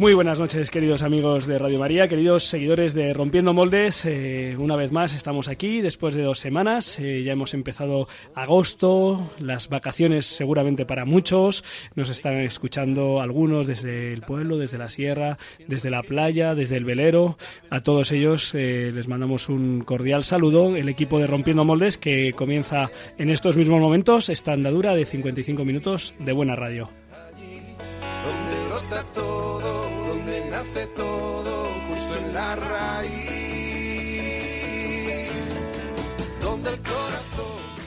[0.00, 4.06] Muy buenas noches, queridos amigos de Radio María, queridos seguidores de Rompiendo Moldes.
[4.06, 6.98] Eh, una vez más estamos aquí después de dos semanas.
[6.98, 11.62] Eh, ya hemos empezado agosto, las vacaciones seguramente para muchos.
[11.96, 15.36] Nos están escuchando algunos desde el pueblo, desde la sierra,
[15.68, 17.36] desde la playa, desde el velero.
[17.68, 20.76] A todos ellos eh, les mandamos un cordial saludo.
[20.76, 25.62] El equipo de Rompiendo Moldes que comienza en estos mismos momentos esta andadura de 55
[25.66, 26.99] minutos de buena radio.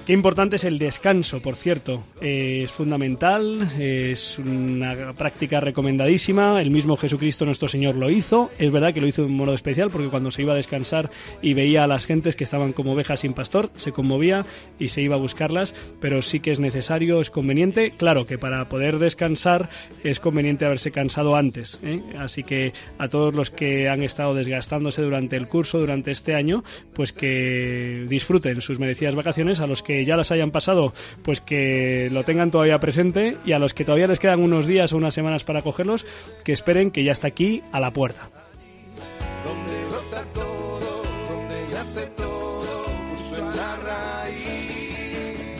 [0.06, 2.04] Qué importante es el descanso, por cierto.
[2.20, 6.62] Eh, es fundamental, es una práctica recomendadísima.
[6.62, 8.52] El mismo Jesucristo nuestro Señor lo hizo.
[8.60, 11.10] Es verdad que lo hizo de un modo especial porque cuando se iba a descansar
[11.42, 14.46] y veía a las gentes que estaban como ovejas sin pastor, se conmovía
[14.78, 15.74] y se iba a buscarlas.
[16.02, 17.92] Pero sí que es necesario, es conveniente.
[17.92, 19.70] Claro que para poder descansar
[20.04, 21.80] es conveniente haberse cansado antes.
[21.82, 22.02] ¿eh?
[22.20, 26.66] Así que a todos los que han estado desgastándose durante el curso, durante este año,
[26.94, 29.62] pues que disfruten sus merecidas vacaciones.
[29.62, 33.60] A los que ya las hayan pasado, pues que lo tengan todavía presente y a
[33.60, 36.06] los que todavía les quedan unos días o unas semanas para cogerlos,
[36.44, 38.43] que esperen que ya está aquí a la puerta.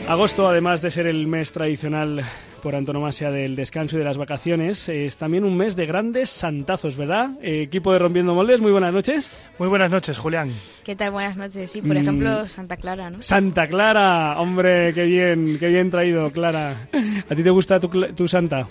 [0.08, 2.22] Agosto, además de ser el mes tradicional
[2.62, 6.96] por antonomasia del descanso y de las vacaciones, es también un mes de grandes santazos,
[6.96, 7.30] ¿verdad?
[7.42, 9.30] Eh, equipo de Rompiendo Moldes, muy buenas noches.
[9.58, 10.50] Muy buenas noches, Julián.
[10.84, 11.10] ¿Qué tal?
[11.10, 11.70] Buenas noches.
[11.70, 12.48] Sí, por ejemplo, mm.
[12.48, 13.22] Santa Clara, ¿no?
[13.22, 16.88] Santa Clara, hombre, qué bien, qué bien traído, Clara.
[17.28, 18.68] ¿A ti te gusta tu, tu santa?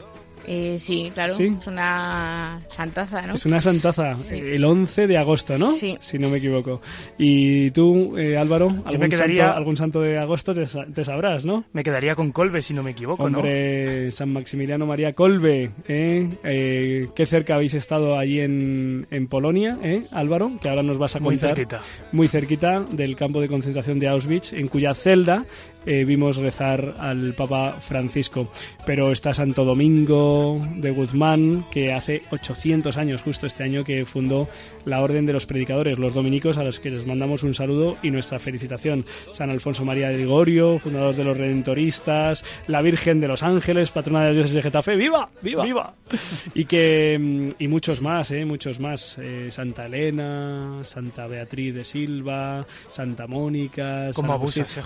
[0.48, 1.34] Eh, sí, claro.
[1.34, 3.36] Es una santaza, ¿no?
[3.36, 4.14] Es una santaza.
[4.32, 5.74] El 11 de agosto, ¿no?
[5.74, 5.98] Sí.
[6.00, 6.82] Si no me equivoco.
[7.18, 11.66] ¿Y tú, eh, Álvaro, algún, santo, algún santo de agosto te, sabrás, no?
[11.74, 15.72] Me quedaría con Colbe, si no me equivoco, Hombre, San Maximiliano María Colbe.
[15.88, 16.30] ¿eh?
[16.44, 17.08] ¿eh?
[17.16, 20.52] qué cerca habéis estado allí en, en Polonia, ¿eh, Álvaro?
[20.62, 21.32] Que ahora nos vas a contar.
[21.32, 21.82] Muy cerquita.
[22.12, 25.46] Muy cerquita del campo de concentración de Auschwitz, en cuya celda
[25.86, 28.50] eh, vimos rezar al Papa Francisco.
[28.86, 34.48] Pero está Santo Domingo de Guzmán, que hace 800 años, justo este año, que fundó
[34.86, 38.12] la Orden de los Predicadores, los dominicos, a los que les mandamos un saludo y
[38.12, 39.06] nuestra felicitación.
[39.32, 44.22] San Alfonso María de Ligorio, fundador de los Redentoristas, la Virgen de los Ángeles, patrona
[44.22, 45.30] de los dioses de Getafe, ¡viva!
[45.42, 45.64] ¡viva!
[45.64, 45.94] ¡viva!
[46.56, 48.46] Y que y muchos más, ¿eh?
[48.46, 49.18] muchos más.
[49.20, 54.12] Eh, Santa Elena, Santa Beatriz de Silva, Santa Mónica.
[54.14, 54.40] Como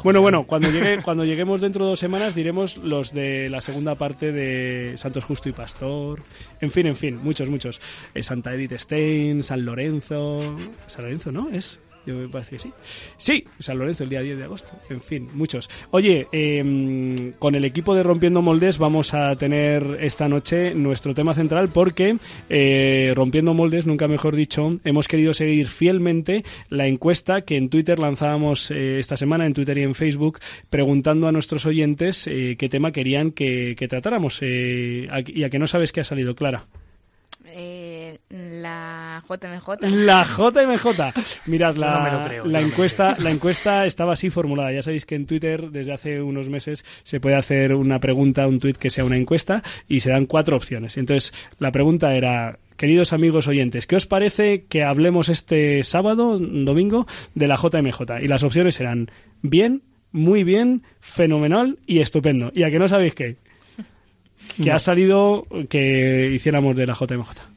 [0.03, 3.96] Bueno, bueno, cuando llegue cuando lleguemos dentro de dos semanas diremos los de la segunda
[3.96, 6.22] parte de Santos Justo y Pastor.
[6.62, 7.81] En fin, en fin, muchos, muchos.
[8.14, 10.56] Eh, Santa Edith Stein, San Lorenzo.
[10.88, 11.50] San Lorenzo, ¿no?
[11.50, 12.72] Es yo me parece que sí.
[13.18, 14.73] Sí, San Lorenzo el día 10 de agosto.
[14.90, 15.69] En fin, muchos.
[15.91, 21.34] Oye, em, con el equipo de Rompiendo Moldes vamos a tener esta noche nuestro tema
[21.34, 22.18] central porque
[22.50, 28.00] eh, Rompiendo Moldes, nunca mejor dicho, hemos querido seguir fielmente la encuesta que en Twitter
[28.00, 30.39] lanzábamos eh, esta semana, en Twitter y en Facebook,
[30.69, 34.41] preguntando a nuestros oyentes eh, qué tema querían que, que tratáramos.
[34.41, 36.68] y a que no sabes qué ha salido, Clara.
[37.59, 38.06] Eh,
[38.62, 39.88] la JMJ.
[39.90, 41.47] La JMJ.
[41.47, 44.72] Mirad, la, la encuesta, la encuesta estaba así formulada.
[44.72, 48.59] Ya sabéis que en Twitter desde hace unos meses se puede hacer una pregunta, un
[48.59, 50.97] tweet que sea una encuesta y se dan cuatro opciones.
[50.97, 57.07] Entonces, la pregunta era, queridos amigos oyentes, ¿qué os parece que hablemos este sábado, domingo,
[57.35, 58.22] de la JMJ?
[58.22, 59.09] Y las opciones eran
[59.41, 62.51] bien, muy bien, fenomenal y estupendo.
[62.53, 63.38] ¿Y a que no sabéis qué?
[64.63, 67.56] que ha salido que hiciéramos de la JMJ.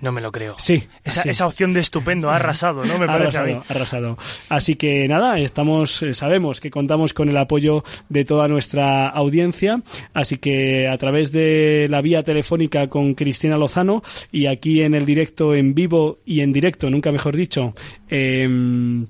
[0.00, 0.56] No me lo creo.
[0.58, 0.84] Sí.
[1.02, 2.98] Esa, opción de estupendo ha arrasado, ¿no?
[2.98, 4.18] Me parece arrasado, arrasado.
[4.48, 9.82] Así que nada, estamos, eh, sabemos que contamos con el apoyo de toda nuestra audiencia.
[10.12, 15.06] Así que a través de la vía telefónica con Cristina Lozano y aquí en el
[15.06, 17.74] directo, en vivo y en directo, nunca mejor dicho,
[18.08, 19.06] eh,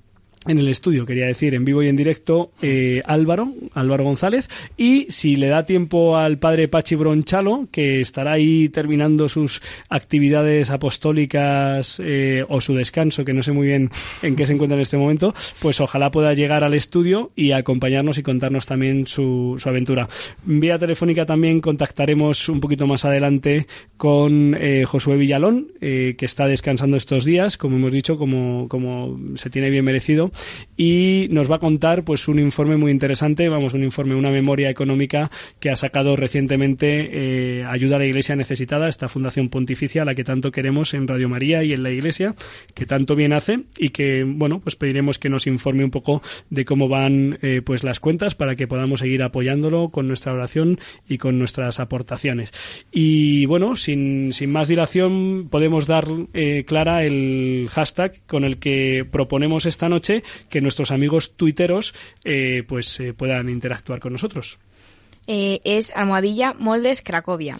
[0.46, 5.06] en el estudio, quería decir, en vivo y en directo, eh, Álvaro, Álvaro González, y
[5.10, 12.00] si le da tiempo al padre Pachi Bronchalo, que estará ahí terminando sus actividades apostólicas
[12.04, 13.90] eh, o su descanso, que no sé muy bien
[14.22, 18.18] en qué se encuentra en este momento, pues ojalá pueda llegar al estudio y acompañarnos
[18.18, 20.08] y contarnos también su, su aventura.
[20.44, 26.96] Vía telefónica también contactaremos un poquito más adelante con eh, Josué Villalón, que está descansando
[26.96, 30.30] estos días, como hemos dicho, como, como se tiene bien merecido
[30.76, 34.70] y nos va a contar pues un informe muy interesante, vamos, un informe, una memoria
[34.70, 40.04] económica que ha sacado recientemente eh, Ayuda a la Iglesia Necesitada, esta fundación pontificia a
[40.04, 42.34] la que tanto queremos en Radio María y en la Iglesia,
[42.74, 46.64] que tanto bien hace y que, bueno, pues pediremos que nos informe un poco de
[46.64, 50.78] cómo van eh, pues las cuentas para que podamos seguir apoyándolo con nuestra oración
[51.08, 52.52] y con nuestras aportaciones.
[52.90, 59.06] Y bueno, sin, sin más dilación, podemos dar eh, clara el hashtag con el que
[59.10, 61.94] proponemos esta noche que nuestros amigos tuiteros
[62.24, 64.58] eh, pues eh, puedan interactuar con nosotros.
[65.26, 67.56] Eh, es almohadilla moldes Cracovia.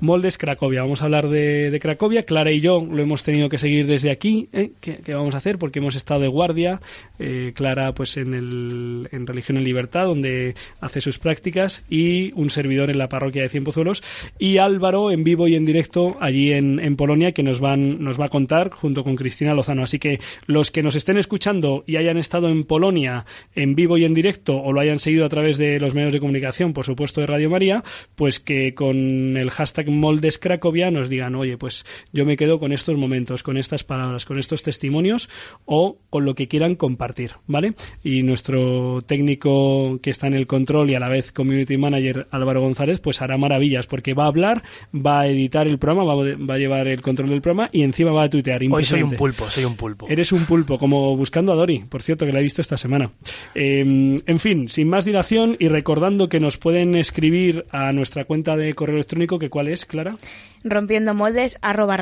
[0.00, 0.82] Moldes Cracovia.
[0.82, 2.24] Vamos a hablar de, Cracovia.
[2.24, 4.48] Clara y yo lo hemos tenido que seguir desde aquí.
[4.52, 4.72] ¿eh?
[4.80, 5.58] ¿Qué, vamos a hacer?
[5.58, 6.80] Porque hemos estado de guardia.
[7.18, 12.50] Eh, Clara, pues en, el, en Religión en Libertad, donde hace sus prácticas, y un
[12.50, 14.02] servidor en la parroquia de Cien Pozuelos.
[14.38, 18.20] Y Álvaro, en vivo y en directo, allí en, en Polonia, que nos, van, nos
[18.20, 19.84] va a contar junto con Cristina Lozano.
[19.84, 24.04] Así que los que nos estén escuchando y hayan estado en Polonia en vivo y
[24.04, 27.20] en directo, o lo hayan seguido a través de los medios de comunicación, por supuesto
[27.20, 27.84] de Radio María,
[28.16, 32.72] pues que con el hashtag moldes Cracovia nos digan, oye, pues yo me quedo con
[32.72, 35.28] estos momentos, con estas palabras, con estos testimonios
[35.64, 37.74] o con lo que quieran compartir, ¿vale?
[38.02, 42.60] Y nuestro técnico que está en el control y a la vez community manager Álvaro
[42.60, 44.62] González, pues hará maravillas porque va a hablar,
[44.94, 48.24] va a editar el programa, va a, llevar el control del programa y encima va
[48.24, 48.62] a tuitear.
[48.70, 50.06] Hoy soy un pulpo, soy un pulpo.
[50.08, 53.10] Eres un pulpo, como buscando a Dori, por cierto, que la he visto esta semana.
[53.54, 58.56] Em, en fin, sin más dilación y recordando que nos pueden escribir a nuestra cuenta
[58.56, 60.16] de correo electrónico, que cuál es Clara?
[60.62, 61.98] Rompiendo moldes arroba.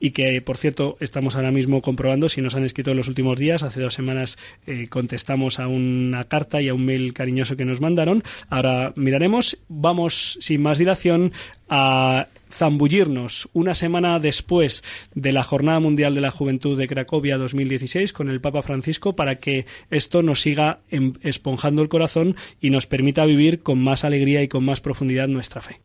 [0.00, 3.38] Y que, por cierto, estamos ahora mismo comprobando si nos han escrito en los últimos
[3.38, 3.62] días.
[3.62, 7.80] Hace dos semanas eh, contestamos a una carta y a un mail cariñoso que nos
[7.80, 8.22] mandaron.
[8.48, 9.58] Ahora miraremos.
[9.68, 11.32] Vamos, sin más dilación,
[11.68, 14.82] a zambullirnos una semana después
[15.14, 19.36] de la Jornada Mundial de la Juventud de Cracovia 2016 con el Papa Francisco para
[19.36, 24.42] que esto nos siga em, esponjando el corazón y nos permita vivir con más alegría
[24.42, 25.80] y con más profundidad nuestra fe.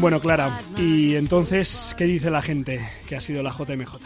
[0.00, 3.98] Bueno, Clara, y entonces, ¿qué dice la gente que ha sido la JMJ?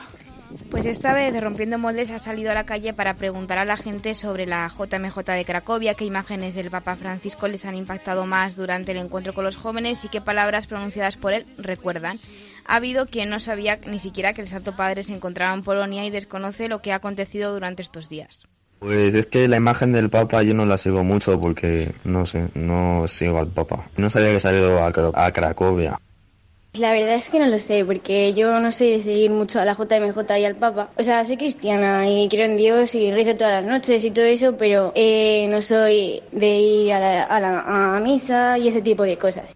[0.69, 4.15] Pues esta vez Rompiendo Moldes ha salido a la calle para preguntar a la gente
[4.15, 8.91] sobre la JMJ de Cracovia, qué imágenes del Papa Francisco les han impactado más durante
[8.91, 12.19] el encuentro con los jóvenes y qué palabras pronunciadas por él recuerdan.
[12.65, 16.05] Ha habido quien no sabía ni siquiera que el Santo Padre se encontraba en Polonia
[16.05, 18.49] y desconoce lo que ha acontecido durante estos días.
[18.85, 22.49] Pues es que la imagen del Papa yo no la sigo mucho porque no sé,
[22.55, 23.87] no sigo al Papa.
[23.97, 25.99] No sabía que salido a, a Cracovia.
[26.79, 29.65] La verdad es que no lo sé, porque yo no sé de seguir mucho a
[29.65, 30.91] la JMJ y al Papa.
[30.99, 34.27] O sea, soy cristiana y creo en Dios y rezo todas las noches y todo
[34.27, 38.83] eso, pero eh, no soy de ir a la, a la a misa y ese
[38.83, 39.47] tipo de cosas.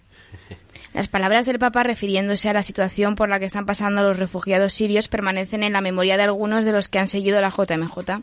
[0.95, 4.73] Las palabras del Papa refiriéndose a la situación por la que están pasando los refugiados
[4.73, 8.23] sirios permanecen en la memoria de algunos de los que han seguido la JMJ.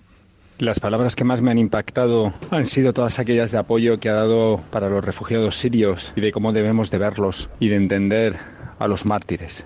[0.57, 4.13] Las palabras que más me han impactado han sido todas aquellas de apoyo que ha
[4.13, 8.37] dado para los refugiados sirios y de cómo debemos de verlos y de entender
[8.79, 9.65] a los mártires.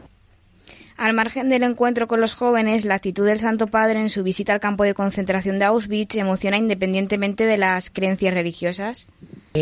[0.98, 4.52] Al margen del encuentro con los jóvenes, la actitud del Santo Padre en su visita
[4.52, 9.08] al campo de concentración de Auschwitz emociona independientemente de las creencias religiosas.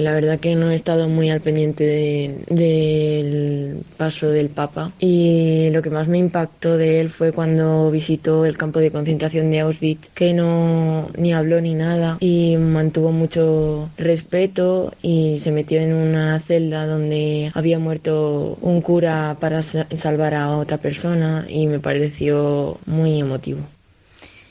[0.01, 5.81] La verdad que no he estado muy al pendiente del paso del Papa y lo
[5.81, 10.09] que más me impactó de él fue cuando visitó el campo de concentración de Auschwitz,
[10.13, 16.39] que no ni habló ni nada y mantuvo mucho respeto y se metió en una
[16.39, 23.19] celda donde había muerto un cura para salvar a otra persona y me pareció muy
[23.19, 23.59] emotivo.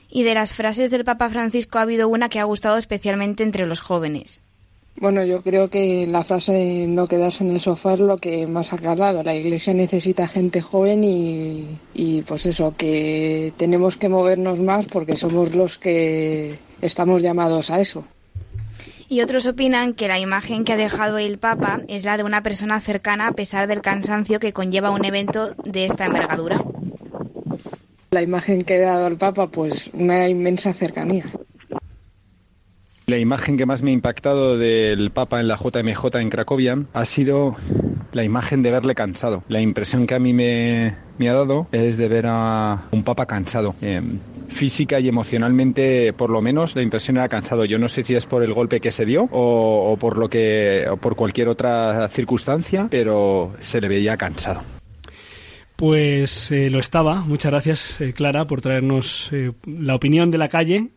[0.08, 3.66] Y de las frases del Papa Francisco ha habido una que ha gustado especialmente entre
[3.66, 4.42] los jóvenes.
[4.98, 8.46] Bueno, yo creo que la frase de no quedarse en el sofá es lo que
[8.46, 9.22] más ha calado.
[9.22, 15.16] La Iglesia necesita gente joven y, y pues eso, que tenemos que movernos más porque
[15.16, 18.04] somos los que estamos llamados a eso.
[19.08, 22.42] Y otros opinan que la imagen que ha dejado el Papa es la de una
[22.42, 26.64] persona cercana a pesar del cansancio que conlleva un evento de esta envergadura.
[28.10, 31.26] La imagen que ha dado el Papa, pues una inmensa cercanía.
[33.08, 37.04] La imagen que más me ha impactado del Papa en la JMJ en Cracovia ha
[37.04, 37.54] sido
[38.10, 39.44] la imagen de verle cansado.
[39.46, 43.76] La impresión que a mí me, ha dado es de ver a un Papa cansado.
[43.80, 44.02] Eh,
[44.48, 47.64] física y emocionalmente, por lo menos, la impresión era cansado.
[47.64, 50.86] Yo no sé si es por el golpe que se dio o por lo que
[50.90, 54.75] o por cualquier otra circunstancia, pero se le veía cansado.
[55.76, 57.21] Pues eh, lo estaba.
[57.21, 60.88] Muchas gracias, eh, Clara, por traernos eh, la opinión de la calle.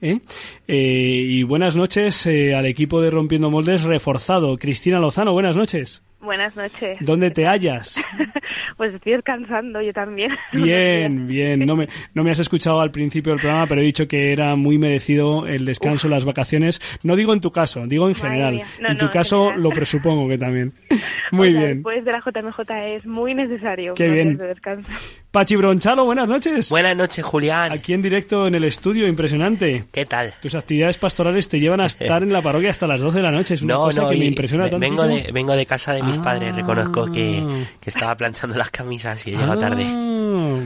[0.68, 4.58] y buenas noches al equipo de Rompiendo Moldes reforzado.
[4.58, 6.04] Cristina Lozano, buenas noches.
[6.22, 6.98] Buenas noches.
[7.00, 7.96] ¿Dónde te hallas?
[8.78, 10.32] pues estoy descansando yo también.
[10.54, 11.66] Bien, bien.
[11.66, 14.56] No me, no me has escuchado al principio del programa, pero he dicho que era
[14.56, 17.00] muy merecido el descanso, las vacaciones.
[17.04, 18.62] No digo en tu caso, digo en general.
[18.80, 20.74] en tu caso lo presupongo que también.
[21.32, 21.76] Muy bien.
[21.76, 24.38] Después de la JMJ es muy necesario Qué bien.
[24.38, 24.92] de descanso.
[25.32, 26.70] Pachi Bronchalo, buenas noches.
[26.70, 27.72] Buenas noches, Julián.
[27.72, 29.86] Aquí en directo en el estudio, impresionante.
[29.92, 30.34] ¿Qué tal?
[30.42, 33.30] Tus actividades pastorales te llevan a estar en la parroquia hasta las 12 de la
[33.30, 33.54] noche.
[33.54, 34.80] Es una cosa que me impresiona tanto.
[34.80, 37.46] Vengo de, vengo de casa de mis padres, reconozco que,
[37.80, 40.09] que, estaba planchando las camisas y he llegado tarde.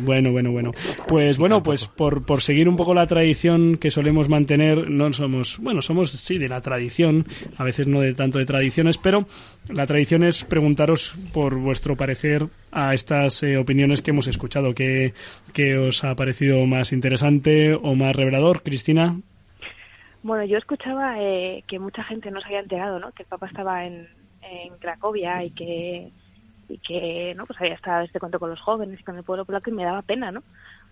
[0.03, 0.71] Bueno, bueno, bueno.
[1.07, 5.59] Pues bueno, pues por, por seguir un poco la tradición que solemos mantener, no somos,
[5.59, 7.25] bueno, somos sí de la tradición,
[7.57, 9.25] a veces no de tanto de tradiciones, pero
[9.69, 14.73] la tradición es preguntaros por vuestro parecer a estas eh, opiniones que hemos escuchado.
[14.73, 15.13] ¿Qué,
[15.53, 19.15] ¿Qué, os ha parecido más interesante o más revelador, Cristina?
[20.23, 23.11] Bueno, yo escuchaba eh, que mucha gente no se había enterado, ¿no?
[23.11, 24.07] Que el Papa estaba en,
[24.41, 26.11] en Cracovia y que
[26.69, 29.45] y que no pues había estado este cuento con los jóvenes y con el pueblo
[29.45, 30.43] polaco y me daba pena no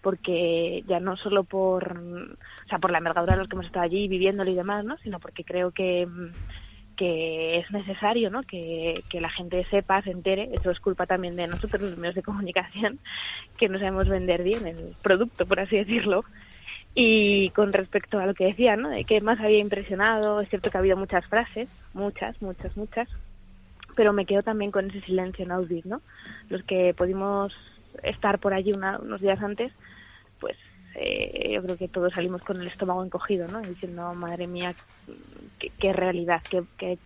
[0.02, 3.86] porque ya no solo por o sea por la envergadura de los que hemos estado
[3.86, 6.08] allí viviéndolo y demás no sino porque creo que
[7.02, 8.44] que es necesario ¿no?
[8.44, 12.14] que, que la gente sepa, se entere, eso es culpa también de nosotros, los medios
[12.14, 13.00] de comunicación,
[13.58, 16.24] que no sabemos vender bien el producto, por así decirlo.
[16.94, 18.90] Y con respecto a lo que decía, ¿no?
[18.90, 23.10] de qué más había impresionado, es cierto que ha habido muchas frases, muchas, muchas, muchas,
[23.96, 26.02] pero me quedo también con ese silencio en Auschwitz, ¿no?
[26.50, 27.54] Los que pudimos
[28.04, 29.72] estar por allí unos días antes,
[30.40, 30.58] pues
[30.96, 33.62] eh, yo creo que todos salimos con el estómago encogido, ¿no?
[33.62, 34.74] Diciendo, madre mía,
[35.80, 36.98] qué, realidad, qué,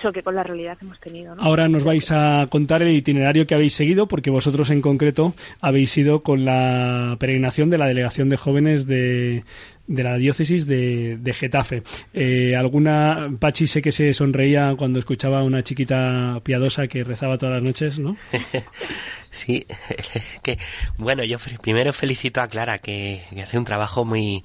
[0.00, 1.34] choque con la realidad hemos tenido.
[1.38, 5.96] Ahora nos vais a contar el itinerario que habéis seguido, porque vosotros en concreto habéis
[5.96, 9.44] ido con la peregrinación de la delegación de jóvenes de,
[9.86, 11.82] de la diócesis de, de Getafe.
[12.14, 17.38] Eh, alguna, Pachi sé que se sonreía cuando escuchaba a una chiquita piadosa que rezaba
[17.38, 18.16] todas las noches, ¿no?
[19.30, 19.66] sí,
[20.42, 20.58] que
[20.96, 24.44] bueno, yo primero felicito a Clara que hace un trabajo muy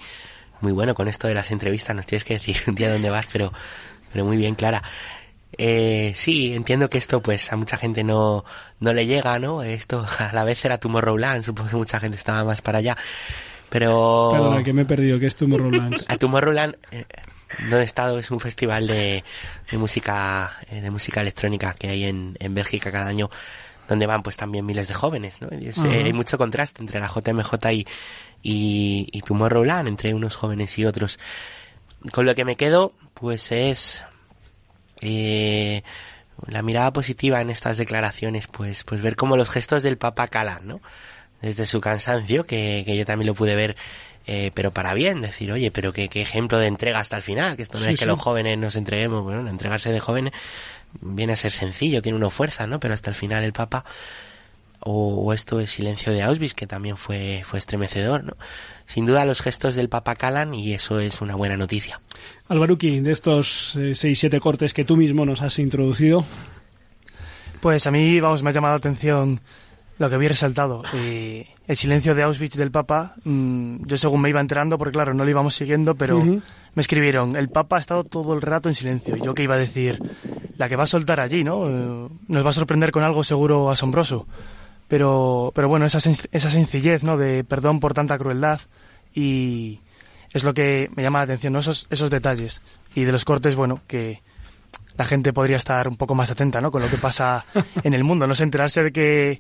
[0.62, 1.96] muy bueno con esto de las entrevistas.
[1.96, 3.51] Nos tienes que decir un día dónde vas, pero,
[4.12, 4.82] pero muy bien, Clara.
[5.58, 8.44] Eh, sí, entiendo que esto pues a mucha gente no,
[8.80, 9.63] no le llega, ¿no?
[9.63, 12.98] Esto a la vez era Tomorrowland, supongo que mucha gente estaba más para allá.
[13.69, 14.29] Pero...
[14.31, 16.05] Perdona, que me he perdido, ¿qué es Tomorrowland?
[16.07, 17.05] A Tomorrowland, eh,
[17.60, 19.24] donde he estado, es un festival de,
[19.72, 23.29] de música eh, de música electrónica que hay en, en Bélgica cada año
[23.88, 25.50] donde van pues también miles de jóvenes, ¿no?
[25.51, 27.88] Eh, hay mucho contraste entre la JMJ y,
[28.41, 31.19] y, y Tomorrowland entre unos jóvenes y otros.
[32.12, 34.03] Con lo que me quedo, pues es
[35.01, 35.84] eh,
[36.48, 40.67] la mirada positiva en estas declaraciones, pues, pues ver cómo los gestos del Papa calan,
[40.67, 40.81] ¿no?
[41.42, 43.75] Desde su cansancio, que, que yo también lo pude ver,
[44.25, 47.56] eh, pero para bien, decir, oye, pero qué, qué ejemplo de entrega hasta el final,
[47.56, 50.34] que esto no es que los jóvenes nos entreguemos, bueno, entregarse de jóvenes
[51.01, 52.80] viene a ser sencillo, tiene una fuerza, ¿no?
[52.80, 53.86] Pero hasta el final el Papa
[54.88, 58.34] o, esto es silencio de Auschwitz, que también fue, fue estremecedor, ¿no?
[58.86, 62.01] Sin duda los gestos del Papa calan y eso es una buena noticia.
[62.50, 66.24] Alvaruki, de estos eh, seis, siete cortes que tú mismo nos has introducido.
[67.62, 69.42] Pues a mí, vamos, me ha llamado la atención
[69.97, 70.83] lo que había resaltado.
[70.93, 75.23] El silencio de Auschwitz del Papa, mm, yo según me iba enterando, porque claro, no
[75.23, 76.41] lo íbamos siguiendo, pero me
[76.81, 79.15] escribieron, el Papa ha estado todo el rato en silencio.
[79.15, 79.99] Yo que iba a decir,
[80.57, 81.69] la que va a soltar allí, ¿no?
[81.69, 84.27] Eh, nos va a sorprender con algo seguro asombroso.
[84.87, 87.17] Pero, pero bueno, esa, esa sencillez, ¿no?
[87.17, 88.59] De perdón por tanta crueldad
[89.13, 89.79] y
[90.31, 91.59] es lo que me llama la atención, ¿no?
[91.59, 92.61] Esos, esos detalles.
[92.93, 94.21] Y de los cortes, bueno, que
[94.97, 96.71] la gente podría estar un poco más atenta, ¿no?
[96.71, 97.45] Con lo que pasa
[97.83, 99.39] en el mundo, no sé, enterarse de que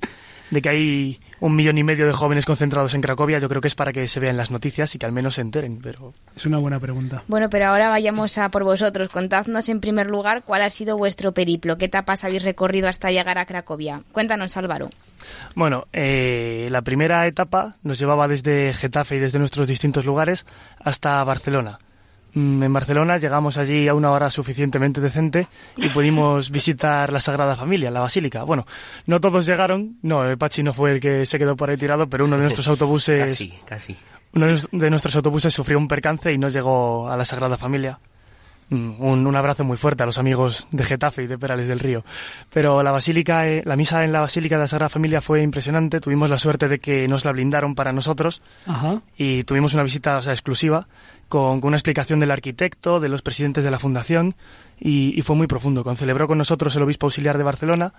[0.51, 3.67] de que hay un millón y medio de jóvenes concentrados en Cracovia, yo creo que
[3.67, 5.79] es para que se vean las noticias y que al menos se enteren.
[5.81, 7.23] Pero es una buena pregunta.
[7.27, 9.09] Bueno, pero ahora vayamos a por vosotros.
[9.09, 13.37] Contadnos en primer lugar cuál ha sido vuestro periplo, qué etapas habéis recorrido hasta llegar
[13.37, 14.03] a Cracovia.
[14.11, 14.89] Cuéntanos, Álvaro.
[15.55, 20.45] Bueno, eh, la primera etapa nos llevaba desde Getafe y desde nuestros distintos lugares
[20.79, 21.79] hasta Barcelona.
[22.35, 27.55] Mm, en Barcelona llegamos allí a una hora suficientemente decente y pudimos visitar la Sagrada
[27.55, 28.43] Familia, la Basílica.
[28.43, 28.65] Bueno,
[29.05, 32.07] no todos llegaron, no, el Pachi no fue el que se quedó por ahí tirado,
[32.09, 33.23] pero uno de nuestros autobuses...
[33.23, 33.97] casi, casi.
[34.33, 37.99] Uno de nuestros autobuses sufrió un percance y no llegó a la Sagrada Familia.
[38.69, 41.79] Mm, un, un, abrazo muy fuerte a los amigos de Getafe y de Perales del
[41.79, 42.03] Río.
[42.51, 45.99] Pero la basílica, eh, la misa en la basílica de la Sagrada Familia fue impresionante.
[45.99, 48.41] Tuvimos la suerte de que nos la blindaron para nosotros
[49.17, 50.87] y tuvimos una visita exclusiva
[51.27, 54.35] con, una explicación del arquitecto, de los presidentes de la fundación
[54.79, 55.83] y, fue muy profundo.
[55.83, 57.93] Concelebró con nosotros el obispo auxiliar de Barcelona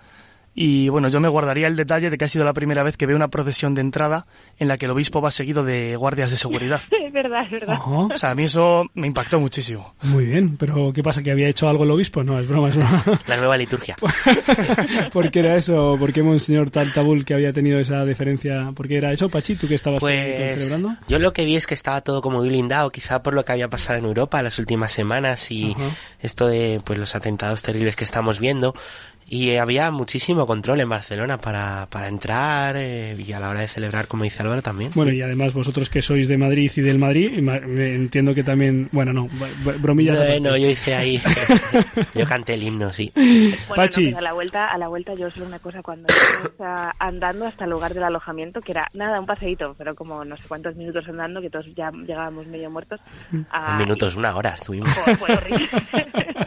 [0.59, 3.05] Y bueno, yo me guardaría el detalle de que ha sido la primera vez que
[3.05, 4.25] veo una procesión de entrada
[4.57, 6.81] en la que el obispo va seguido de guardias de seguridad.
[7.05, 7.77] es verdad, es verdad.
[7.85, 9.93] O sea, a mí eso me impactó muchísimo.
[10.01, 11.21] Muy bien, pero ¿qué pasa?
[11.21, 12.23] ¿Que había hecho algo el obispo?
[12.23, 13.03] No, es broma, es broma.
[13.27, 13.95] La nueva liturgia.
[15.13, 15.95] ¿Por qué era eso?
[15.99, 18.71] ¿Por qué Monseñor Taltabul que había tenido esa deferencia?
[18.73, 19.55] ¿Por qué era eso, Pachi?
[19.57, 20.97] ¿Tú que estabas Pues celebrando?
[21.07, 23.51] yo lo que vi es que estaba todo como muy blindado, quizá por lo que
[23.51, 25.83] había pasado en Europa las últimas semanas y Ajá.
[26.21, 28.73] esto de pues los atentados terribles que estamos viendo.
[29.29, 33.67] Y había muchísimo control en Barcelona para, para entrar eh, y a la hora de
[33.67, 34.91] celebrar, como dice Álvaro, también.
[34.95, 39.11] Bueno, y además vosotros que sois de Madrid y del Madrid, entiendo que también, bueno,
[39.11, 39.27] no,
[39.79, 40.17] bromillas.
[40.17, 41.21] Bueno, yo hice ahí,
[42.15, 43.11] yo canté el himno, sí.
[43.15, 44.03] Bueno, no, Pachi.
[44.05, 47.47] pues a la vuelta, a la vuelta yo solo una cosa cuando íbamos a- andando
[47.47, 50.75] hasta el lugar del alojamiento, que era nada, un paseíto, pero como no sé cuántos
[50.77, 53.01] minutos andando, que todos ya llegábamos medio muertos.
[53.51, 54.89] a- minutos, una hora estuvimos.
[54.93, 55.69] Joder, fue horrible.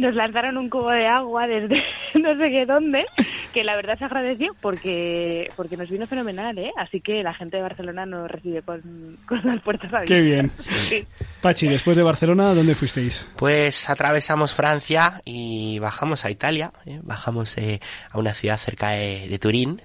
[0.00, 1.82] Nos lanzaron un cubo de agua desde
[2.14, 3.04] no sé qué dónde,
[3.52, 6.72] que la verdad se agradeció porque porque nos vino fenomenal, ¿eh?
[6.76, 8.80] Así que la gente de Barcelona nos recibe con,
[9.26, 10.16] con las puertas abiertas.
[10.16, 10.50] Qué bien.
[10.58, 11.06] Sí.
[11.42, 13.28] Pachi, después de Barcelona, ¿dónde fuisteis?
[13.36, 17.00] Pues atravesamos Francia y bajamos a Italia, ¿eh?
[17.02, 17.80] bajamos eh,
[18.10, 19.82] a una ciudad cerca de, de Turín.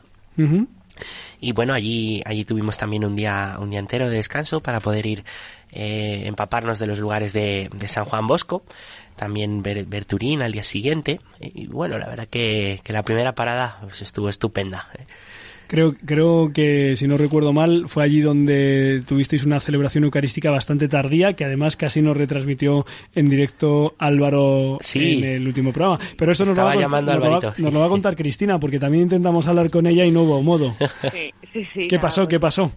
[1.40, 5.06] Y bueno, allí, allí tuvimos también un día, un día entero de descanso para poder
[5.06, 5.24] ir
[5.72, 8.64] eh, empaparnos de los lugares de, de San Juan Bosco,
[9.16, 11.20] también ver, ver Turín al día siguiente.
[11.40, 14.88] Y bueno, la verdad que, que la primera parada pues, estuvo estupenda.
[14.98, 15.06] ¿eh?
[15.68, 20.88] Creo, creo que, si no recuerdo mal, fue allí donde tuvisteis una celebración eucarística bastante
[20.88, 25.24] tardía, que además casi nos retransmitió en directo Álvaro Sí.
[25.24, 26.00] en el último programa.
[26.18, 27.64] Pero eso nos lo, va llamando nos, lo va, Alvarito, sí.
[27.64, 30.42] nos lo va a contar Cristina, porque también intentamos hablar con ella y no hubo
[30.44, 30.76] modo.
[31.12, 32.28] Sí, sí, sí, ¿Qué pasó?
[32.28, 32.72] ¿Qué pasó?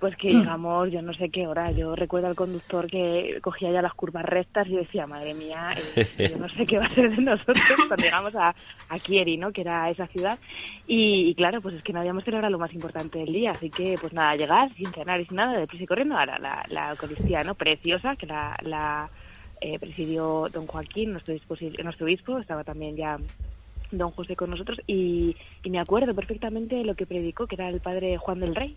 [0.00, 3.82] Pues que llegamos, yo no sé qué hora, yo recuerdo al conductor que cogía ya
[3.82, 7.14] las curvas rectas y decía, madre mía, eh, yo no sé qué va a ser
[7.14, 7.58] de nosotros
[7.88, 8.54] cuando llegamos a,
[8.88, 9.52] a Chieri, ¿no?
[9.52, 10.38] Que era esa ciudad.
[10.86, 13.70] Y, y claro, pues es que no habíamos celebrado lo más importante del día, así
[13.70, 16.64] que pues nada, llegar sin cenar y sin nada, deprisa y corriendo a la, la,
[16.68, 17.54] la Eucaristía, ¿no?
[17.54, 19.08] Preciosa, que la, la
[19.60, 21.34] eh, presidió don Joaquín, nuestro,
[21.82, 23.18] nuestro obispo, estaba también ya
[23.90, 27.80] don José con nosotros y, y me acuerdo perfectamente lo que predicó, que era el
[27.80, 28.76] padre Juan del Rey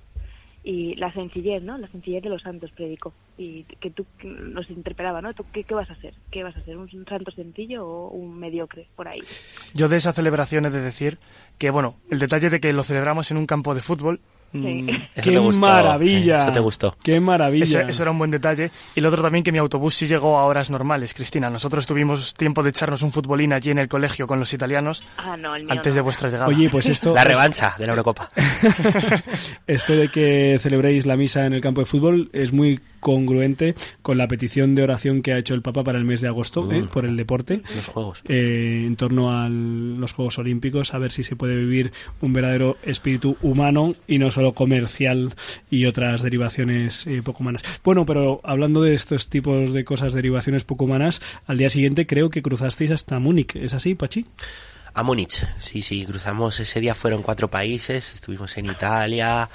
[0.67, 1.77] y la sencillez, ¿no?
[1.77, 5.34] La sencillez de los santos predicó y que tú nos interpelaba, ¿no?
[5.34, 6.13] ¿Tú qué, vas a hacer?
[6.30, 6.75] ¿Qué vas a hacer?
[6.75, 9.21] ¿Un santo sencillo o un mediocre por ahí?
[9.73, 11.19] Yo de esa celebración he de decir
[11.58, 14.19] que, bueno, el detalle de que lo celebramos en un campo de fútbol.
[14.53, 16.36] Mm, Eso ¡Qué te maravilla!
[16.36, 16.95] eh, Eso te gustó.
[17.03, 17.63] ¡Qué maravilla!
[17.81, 18.71] Eso, eso era un buen detalle.
[18.95, 21.49] Y lo otro también que mi autobús sí llegó a horas normales, Cristina.
[21.49, 25.36] Nosotros tuvimos tiempo de echarnos un futbolín allí en el colegio con los italianos Ah,
[25.38, 25.95] no, el mío antes no.
[25.95, 26.47] de vuestra llegada.
[26.47, 27.13] Oye, pues esto...
[27.17, 28.29] La revancha de la Eurocopa.
[29.67, 34.17] Esto de que celebréis la misa en el campo de fútbol es muy congruente con
[34.17, 36.71] la petición de oración que ha hecho el Papa para el mes de agosto Mm.
[36.73, 36.81] ¿eh?
[36.91, 38.21] por el deporte Los juegos.
[38.27, 42.77] eh, en torno a los Juegos Olímpicos, a ver si se puede vivir un verdadero
[42.83, 45.33] espíritu humano y no solo comercial
[45.69, 47.63] y otras derivaciones eh, poco humanas.
[47.83, 52.29] Bueno, pero hablando de estos tipos de cosas, derivaciones poco humanas, al día siguiente creo
[52.29, 53.55] que cruzasteis hasta Múnich.
[53.55, 54.25] ¿Es así, Pachi?
[54.93, 59.47] A Múnich, sí, sí, cruzamos ese día, fueron cuatro países, estuvimos en Italia,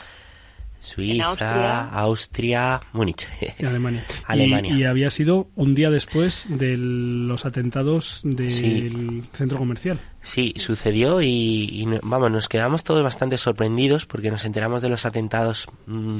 [0.84, 1.88] Suiza, Austria.
[1.90, 3.28] Austria, Múnich.
[3.58, 4.04] En Alemania.
[4.26, 4.74] Alemania.
[4.74, 9.22] Y, y había sido un día después de los atentados del Sí.
[9.32, 10.00] centro comercial.
[10.22, 15.68] Sí, sucedió y, vamos, nos quedamos todos bastante sorprendidos porque nos enteramos de los atentados
[15.86, 16.18] mm,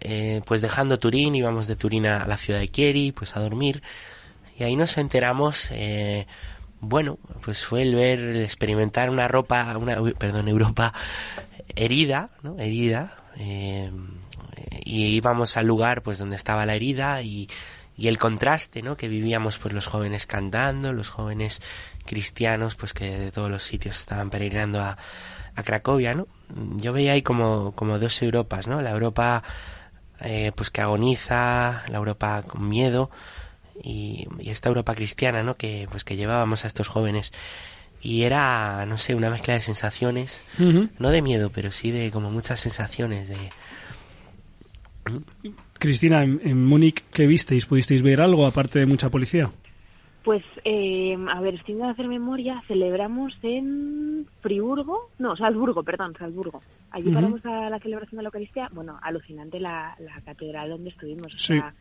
[0.00, 3.82] eh, pues dejando Turín, íbamos de Turín a la ciudad de Chieri, pues a dormir
[4.58, 6.26] y ahí nos enteramos, eh,
[6.80, 10.92] bueno, pues fue el ver, el experimentar una ropa, una, uy, perdón, Europa
[11.76, 12.56] herida, ¿no?
[12.58, 13.90] Herida, eh,
[14.84, 17.48] y íbamos al lugar pues donde estaba la herida y,
[17.96, 18.96] el contraste ¿no?
[18.96, 21.62] que vivíamos pues los jóvenes cantando los jóvenes
[22.04, 24.98] cristianos pues que de todos los sitios estaban peregrinando a,
[25.54, 26.26] a Cracovia no
[26.76, 29.44] yo veía ahí como, como dos Europas no la Europa
[30.20, 33.10] eh, pues que agoniza la Europa con miedo
[33.80, 37.32] y, y esta Europa cristiana no que pues que llevábamos a estos jóvenes
[38.04, 40.42] y era no sé una mezcla de sensaciones
[40.98, 43.36] no de miedo pero sí de como muchas sensaciones de
[45.78, 47.66] Cristina, en, en Múnich, ¿qué visteis?
[47.66, 49.50] ¿Pudisteis ver algo aparte de mucha policía?
[50.22, 52.62] Pues, eh, a ver, intentando hacer memoria.
[52.66, 56.62] Celebramos en Friburgo, no, Salzburgo, perdón, Salzburgo.
[56.90, 57.14] Allí Ujú.
[57.14, 58.70] paramos a la celebración de la Eucaristía.
[58.72, 61.26] Bueno, alucinante la, la catedral donde estuvimos.
[61.34, 61.54] o Sí.
[61.58, 61.74] sea,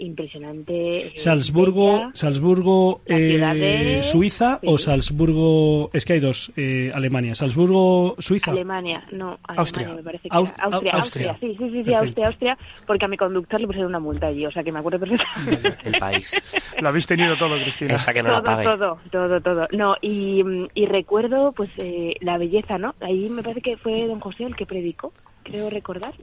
[0.00, 1.06] impresionante.
[1.08, 2.10] eh, Salzburgo.
[2.14, 3.58] Salzburgo, La eh,
[3.96, 4.78] de- Suiza o.
[4.78, 8.50] Salzburgo, es que hay dos, eh, Alemania, Salzburgo, Suiza.
[8.50, 9.88] Alemania, no, Alemania Austria.
[9.94, 10.64] me parece que Aus- era.
[10.64, 11.36] Austria, Au- Austria, Austria.
[11.40, 11.96] sí, sí, sí, Perfecto.
[11.98, 14.78] Austria, Austria, porque a mi conductor le pusieron una multa allí, o sea que me
[14.78, 15.76] acuerdo perfectamente.
[15.84, 16.36] El país.
[16.80, 17.94] Lo habéis tenido todo, Cristina.
[17.94, 18.64] Esa que no la todo, pague.
[18.64, 19.68] todo, todo, todo.
[19.72, 20.42] No, y,
[20.74, 22.94] y recuerdo pues eh, la belleza, ¿no?
[23.00, 26.14] Ahí me parece que fue don José el que predicó, creo recordar.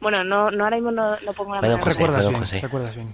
[0.00, 1.76] Bueno, no, no ahora mismo no, no pongo la mano.
[1.84, 2.60] Recuerdas bien, José.
[2.60, 3.08] recuerdas bien.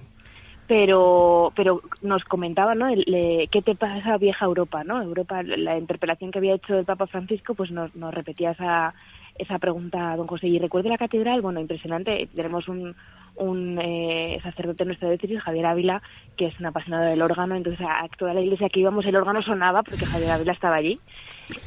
[0.71, 5.77] Pero pero nos comentaba no El- le- qué te pasa vieja Europa no Europa la
[5.77, 8.93] interpelación que había hecho el Papa Francisco pues nos, nos repetía esa
[9.37, 10.47] esa pregunta don José.
[10.47, 12.29] Y recuerdo la catedral bueno impresionante.
[12.33, 12.95] Tenemos un
[13.35, 16.01] un eh, sacerdote en nuestra diócesis Javier Ávila
[16.37, 17.53] que es un apasionado del órgano.
[17.55, 21.01] Entonces a, toda la iglesia que íbamos el órgano sonaba porque Javier Ávila estaba allí.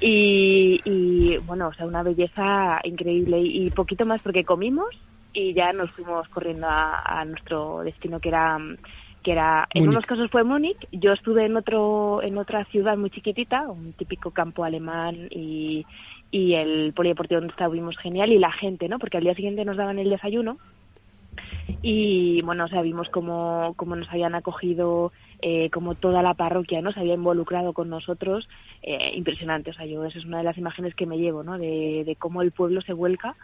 [0.00, 3.38] Y, y bueno o sea una belleza increíble.
[3.38, 4.88] Y poquito más porque comimos
[5.34, 8.56] y ya nos fuimos corriendo a, a nuestro destino que era
[9.22, 9.96] que era en Múnich.
[9.96, 10.86] unos casos fue Múnich.
[10.92, 15.84] Yo estuve en otro en otra ciudad muy chiquitita un típico campo alemán y
[16.30, 19.76] y el polideportivo donde estuvimos genial y la gente no porque al día siguiente nos
[19.76, 20.58] daban el desayuno.
[21.82, 26.80] Y bueno o sea vimos cómo, cómo nos habían acogido eh, como toda la parroquia
[26.80, 28.48] no se había involucrado con nosotros.
[28.82, 31.58] Eh, impresionante o sea yo esa es una de las imágenes que me llevo no
[31.58, 33.34] de, de cómo el pueblo se vuelca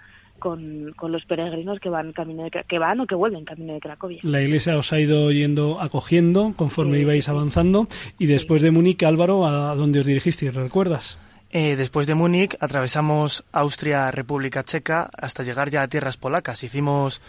[0.41, 3.81] con, con los peregrinos que van camino de, que van o que vuelven camino de
[3.81, 7.87] Cracovia La iglesia os ha ido yendo acogiendo conforme Sí, ibais avanzando
[8.19, 10.53] y después de Múnich, Álvaro, ¿a dónde os dirigisteis?
[10.55, 11.19] ¿Recuerdas?
[11.53, 16.63] Eh, después de Múnich atravesamos Austria, República Checa, hasta llegar ya a tierras polacas.
[16.65, 17.21] Hicimos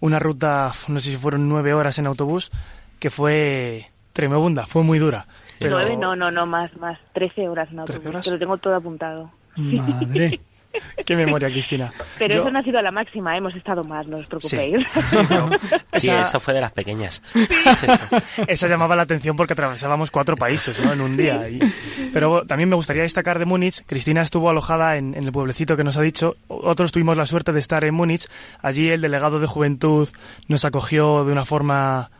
[0.00, 2.50] una ruta, no sé si fueron nueve horas en autobús,
[2.98, 5.26] que fue tremenda, fue muy dura.
[5.58, 8.24] Pero- nueve no no no más más 13 horas en autobús 13 horas.
[8.24, 10.38] que lo tengo todo apuntado Madre.
[11.06, 11.92] Qué memoria, Cristina.
[12.18, 14.76] pero Yo- eso no ha sido la máxima hemos estado más no os preocupéis
[15.08, 15.50] Sí, pero
[15.94, 17.22] Sí, esa- eso fue de las pequeñas.
[18.46, 20.92] Esa llamaba la atención porque atravesábamos cuatro países ¿no?
[20.92, 21.48] en un día.
[21.48, 21.60] Y-
[22.12, 23.84] Pero también me gustaría destacar de Múnich.
[23.86, 26.36] Cristina estuvo alojada en, en el pueblecito que nos ha dicho.
[26.48, 28.26] Otros tuvimos la suerte de estar en Múnich.
[28.62, 30.08] Allí el delegado de juventud
[30.48, 32.10] nos acogió de una forma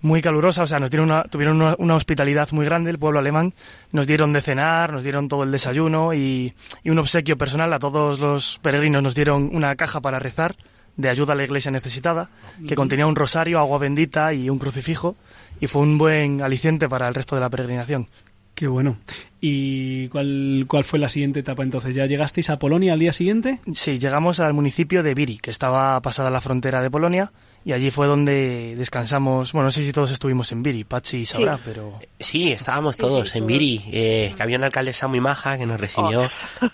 [0.00, 3.18] muy calurosa, o sea, nos dieron una, tuvieron una, una hospitalidad muy grande, el pueblo
[3.18, 3.54] alemán,
[3.92, 7.78] nos dieron de cenar, nos dieron todo el desayuno y, y un obsequio personal a
[7.78, 10.56] todos los peregrinos, nos dieron una caja para rezar
[10.96, 12.28] de ayuda a la iglesia necesitada,
[12.66, 15.16] que contenía un rosario, agua bendita y un crucifijo,
[15.60, 18.08] y fue un buen aliciente para el resto de la peregrinación.
[18.56, 18.98] Qué bueno.
[19.40, 21.94] ¿Y cuál, cuál fue la siguiente etapa entonces?
[21.94, 23.60] ¿Ya llegasteis a Polonia al día siguiente?
[23.72, 27.30] Sí, llegamos al municipio de Viri, que estaba pasada la frontera de Polonia,
[27.64, 29.52] y allí fue donde descansamos.
[29.52, 31.62] Bueno, no sé si todos estuvimos en Viri, Pachi sabrá, Sí.
[31.66, 33.46] pero Sí, estábamos todos en.
[33.46, 36.28] Viri, eh, que había una alcaldesa muy maja que nos recibió,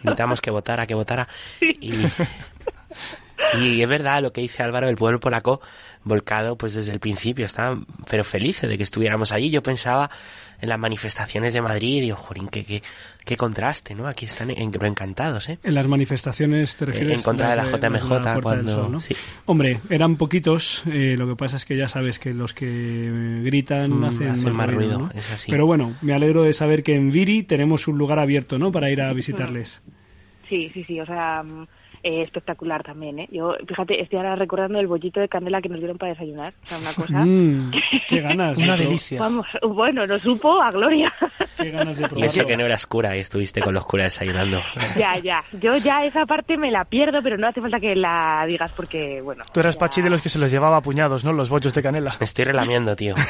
[0.04, 1.28] invitamos que votara, que votara.
[1.60, 1.92] Y,
[3.60, 5.60] y es verdad lo que dice Álvaro, el pueblo polaco
[6.04, 9.50] volcado pues desde el principio, estaban pero felices de que estuviéramos allí.
[9.50, 10.10] Yo pensaba
[10.60, 12.82] en las manifestaciones de Madrid y digo, jorín, qué, qué,
[13.24, 14.06] qué contraste, ¿no?
[14.06, 15.58] Aquí están en- encantados, ¿eh?
[15.62, 19.00] En las manifestaciones te refieres en contra de la JMJ cuando- Sol, ¿no?
[19.00, 19.14] sí.
[19.46, 20.82] Hombre, eran poquitos.
[20.86, 24.28] eh, lo que pasa es que ya sabes que los que eh, gritan Mm, hacen,
[24.28, 25.10] hacen más ruido, ¿no?
[25.14, 25.50] es así.
[25.50, 28.70] Pero bueno, me alegro de saber que en Viri tenemos un lugar abierto, ¿no?
[28.72, 29.80] Para ir a visitarles.
[30.48, 31.42] Sí, sí, sí, o sea,
[32.04, 33.28] eh, espectacular también, ¿eh?
[33.32, 36.66] Yo, fíjate, estoy ahora recordando el bollito de canela que nos dieron para desayunar, o
[36.66, 37.24] sea, una cosa...
[37.24, 37.72] Mm,
[38.08, 38.58] qué ganas.
[38.58, 39.18] una delicia.
[39.18, 41.12] Vamos, bueno, nos supo a gloria.
[41.56, 42.46] Qué ganas de Y eso probarlo.
[42.46, 44.60] que no eras cura y estuviste con los curas desayunando.
[44.96, 48.44] ya, ya, yo ya esa parte me la pierdo, pero no hace falta que la
[48.46, 49.44] digas porque, bueno...
[49.52, 51.32] tú eras ya- Pachi de los que se los llevaba a puñados, ¿no?
[51.32, 52.12] Los bollos de canela.
[52.20, 53.14] Me estoy relamiendo, tío.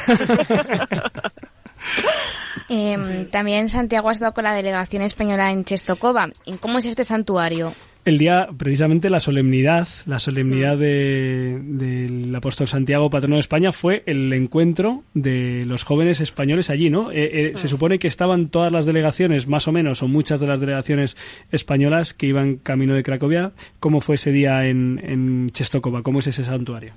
[2.69, 6.29] Eh, también Santiago ha estado con la delegación española en Chestokova.
[6.45, 7.73] ¿Y ¿Cómo es este santuario?
[8.05, 14.03] El día, precisamente la solemnidad, la solemnidad de- del apóstol Santiago, patrono de España, fue
[14.05, 17.11] el encuentro de los jóvenes españoles allí, ¿no?
[17.11, 20.45] Eh, eh, Se supone que estaban todas las delegaciones, más o menos, o muchas de
[20.45, 21.17] las delegaciones
[21.51, 23.53] españolas que iban camino de Cracovia.
[23.79, 26.03] ¿Cómo fue ese día en, en Chestokova?
[26.03, 26.93] ¿Cómo es ese santuario?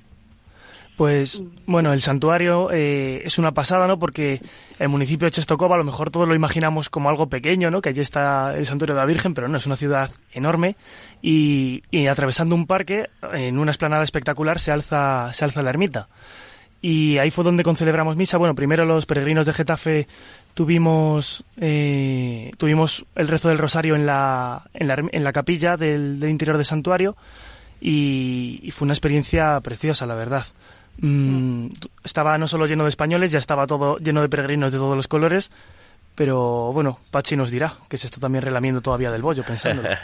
[0.99, 4.01] Pues bueno, el santuario eh, es una pasada, ¿no?
[4.01, 4.41] Porque
[4.81, 7.81] el municipio de Chestokova a lo mejor todos lo imaginamos como algo pequeño, ¿no?
[7.81, 10.75] Que allí está el santuario de la Virgen, pero no, es una ciudad enorme
[11.23, 16.09] y, y atravesando un parque, en una esplanada espectacular, se alza, se alza la ermita.
[16.83, 18.37] Y ahí fue donde concelebramos misa.
[18.37, 20.09] Bueno, primero los peregrinos de Getafe
[20.55, 26.19] tuvimos eh, tuvimos el rezo del rosario en la, en la, en la capilla del,
[26.29, 27.17] interior del santuario
[27.81, 30.45] y fue una experiencia preciosa, la verdad.
[31.01, 31.69] Mm,
[32.05, 35.07] estaba no solo lleno de españoles, ya estaba todo lleno de peregrinos de todos los
[35.09, 35.51] colores,
[36.15, 39.89] pero bueno, Pachi nos dirá que se está también relamiendo todavía del bollo, pensándolo.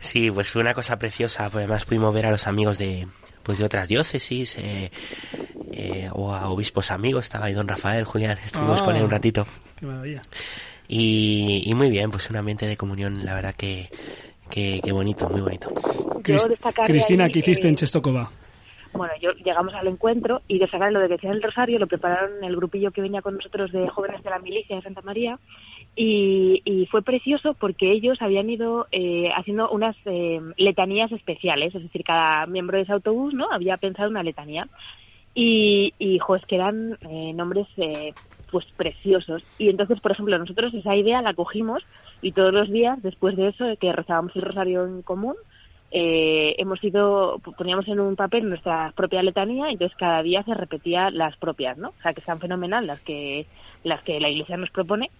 [0.00, 1.44] Sí, pues fue una cosa preciosa.
[1.50, 3.08] Pues además pudimos ver a los amigos de
[3.42, 4.90] pues de otras diócesis eh,
[5.72, 7.24] eh, o a obispos amigos.
[7.24, 9.46] Estaba ahí don Rafael, Julián, estuvimos con él un Ah, ratito.
[9.74, 10.20] Qué maravilla.
[10.86, 13.90] Y, y muy bien, pues un ambiente de comunión, la verdad que,
[14.50, 15.72] que, que bonito, muy bonito.
[16.84, 18.30] Cristina, ¿qué hiciste eh, en Chestokova?
[18.96, 21.86] Bueno, yo llegamos al encuentro y de sacar lo de que decía el rosario lo
[21.86, 25.38] prepararon el grupillo que venía con nosotros de jóvenes de la milicia de Santa María
[25.94, 31.82] y, y fue precioso porque ellos habían ido eh, haciendo unas eh, letanías especiales, es
[31.82, 34.68] decir, cada miembro de ese autobús no había pensado una letanía
[35.34, 38.14] y, y jo, es que eran eh, nombres eh,
[38.50, 39.42] pues preciosos.
[39.58, 41.82] Y entonces por ejemplo nosotros esa idea la cogimos
[42.22, 45.34] y todos los días después de eso que rezábamos el rosario en común
[45.92, 50.52] eh, hemos ido poníamos en un papel nuestra propia letanía y entonces cada día se
[50.54, 53.46] repetía las propias no o sea que están fenomenal las que
[53.84, 55.10] las que la iglesia nos propone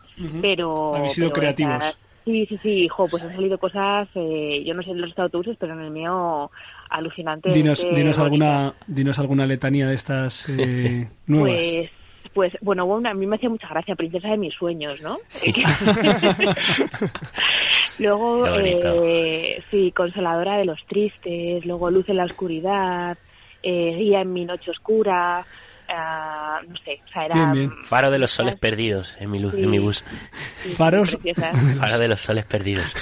[0.42, 1.76] pero Habéis sido pero creativos.
[1.76, 5.16] esas- sí sí sí jo, pues han salido cosas eh, yo no sé en los
[5.18, 6.50] autobuses pero en el mío
[6.90, 11.58] alucinante Dinos, dinos alguna, dinos alguna letanía de estas eh, nuevas.
[11.64, 11.90] pues,
[12.30, 15.18] pues bueno, bueno, a mí me hacía mucha gracia, princesa de mis sueños, ¿no?
[17.98, 23.16] luego, eh, sí, consoladora de los tristes, luego luz en la oscuridad,
[23.62, 25.44] eh, guía en mi noche oscura,
[25.88, 27.34] ah, no sé, o sea, era...
[27.34, 27.72] Bien, bien.
[27.84, 29.62] Faro de los soles perdidos en mi, luz, Sí.
[29.64, 30.04] en mi bus.
[30.76, 31.16] Faros.
[31.16, 31.78] preciosas.
[31.80, 32.96] Faro de los soles perdidos.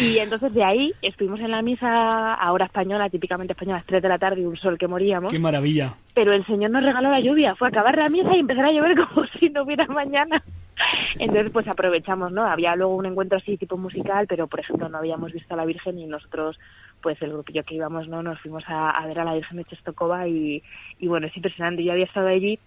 [0.00, 3.86] Y entonces de ahí estuvimos en la misa a hora española, típicamente española, a las
[3.86, 5.30] 3 de la tarde, y un sol que moríamos.
[5.32, 5.94] Qué maravilla.
[6.14, 7.54] pero el Señor nos regaló la lluvia.
[7.56, 10.42] Fue acabar la misa y empezar a llover como si no hubiera mañana.
[11.18, 12.46] Entonces, pues aprovechamos, ¿no?
[12.46, 15.64] Había luego un encuentro así tipo musical, pero por ejemplo no habíamos visto a la
[15.64, 16.58] Virgen y nosotros,
[17.06, 18.20] pues el grupillo que íbamos, ¿no?
[18.20, 20.60] Nos fuimos a, ver a la Virgen de Chestokova y,
[20.98, 21.84] y bueno, es impresionante.
[21.84, 22.58] Yo había estado allí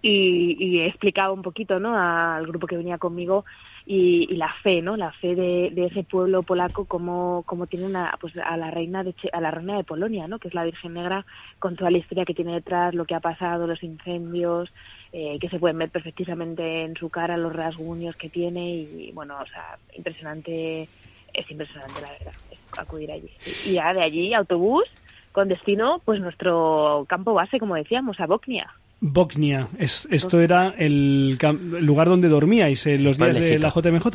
[0.00, 1.94] y, y he explicado un poquito, ¿no?
[1.94, 3.44] Al grupo que venía conmigo
[3.84, 4.96] y, y la fe, ¿no?
[4.96, 9.14] La fe de, ese pueblo polaco, como, como tiene una, pues a la reina de
[9.34, 10.38] a la reina de Polonia, ¿no?
[10.38, 11.26] Que es la Virgen Negra,
[11.58, 14.72] con toda la historia que tiene detrás, lo que ha pasado, los incendios,
[15.12, 19.36] eh, que se pueden ver perfectamente en su cara, los rasguños que tiene y bueno,
[19.38, 20.88] o sea, impresionante,
[21.34, 22.32] es impresionante la verdad,
[22.80, 23.30] acudir allí.
[23.66, 24.84] Y ya de allí autobús
[25.32, 28.68] con destino, pues nuestro campo base, como decíamos, a Bosnia.
[29.00, 29.68] Bosnia.
[29.78, 34.08] Es, esto era el, cam- el lugar donde dormíais en los días de la JMJ.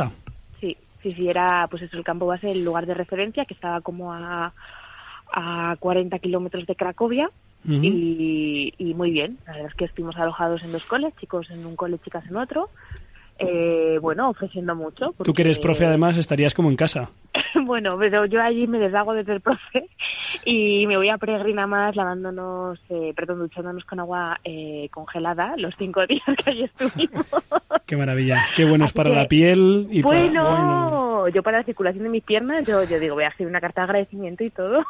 [0.59, 3.79] Sí, sí, sí, era pues eso, el campo base, el lugar de referencia, que estaba
[3.81, 4.51] como a,
[5.31, 7.29] a 40 kilómetros de Cracovia.
[7.65, 11.65] Y, y muy bien, la verdad es que estuvimos alojados en dos coles, chicos en
[11.65, 12.69] un cole, chicas en otro.
[13.39, 15.13] Eh, bueno, ofreciendo mucho.
[15.23, 17.09] Tú que eres porque- profe además estarías como en casa.
[17.65, 19.87] bueno, pero yo allí me deshago de ser profe
[20.45, 25.73] y me voy a peregrina más lavándonos, eh, perdón, duchándonos con agua eh, congelada los
[25.77, 27.25] cinco días que allí estuvimos.
[27.85, 28.45] Qué maravilla.
[28.55, 30.19] Qué bueno es para que, la piel y para...
[30.19, 31.27] bueno, bueno.
[31.29, 33.81] yo para la circulación de mis piernas, yo, yo digo, voy a hacer una carta
[33.81, 34.83] de agradecimiento y todo.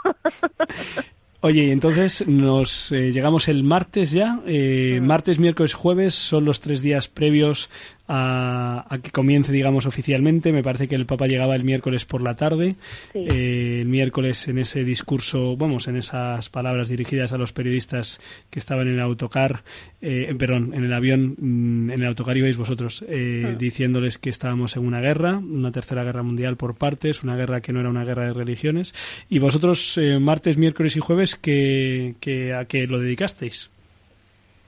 [1.45, 4.39] Oye, y entonces nos eh, llegamos el martes ya.
[4.45, 7.69] eh, Martes, miércoles, jueves son los tres días previos
[8.07, 10.51] a, a que comience, digamos, oficialmente.
[10.51, 12.75] Me parece que el Papa llegaba el miércoles por la tarde.
[13.13, 13.19] Sí.
[13.29, 18.59] Eh, el miércoles en ese discurso, vamos, en esas palabras dirigidas a los periodistas que
[18.59, 19.63] estaban en el autocar,
[20.01, 23.55] eh, perdón, en el avión, mm, en el autocar ibais vosotros, eh, Ah.
[23.57, 27.73] diciéndoles que estábamos en una guerra, una tercera guerra mundial por partes, una guerra que
[27.73, 28.93] no era una guerra de religiones.
[29.29, 33.69] Y vosotros, eh, martes, miércoles y jueves, que, que, ¿a qué lo dedicasteis?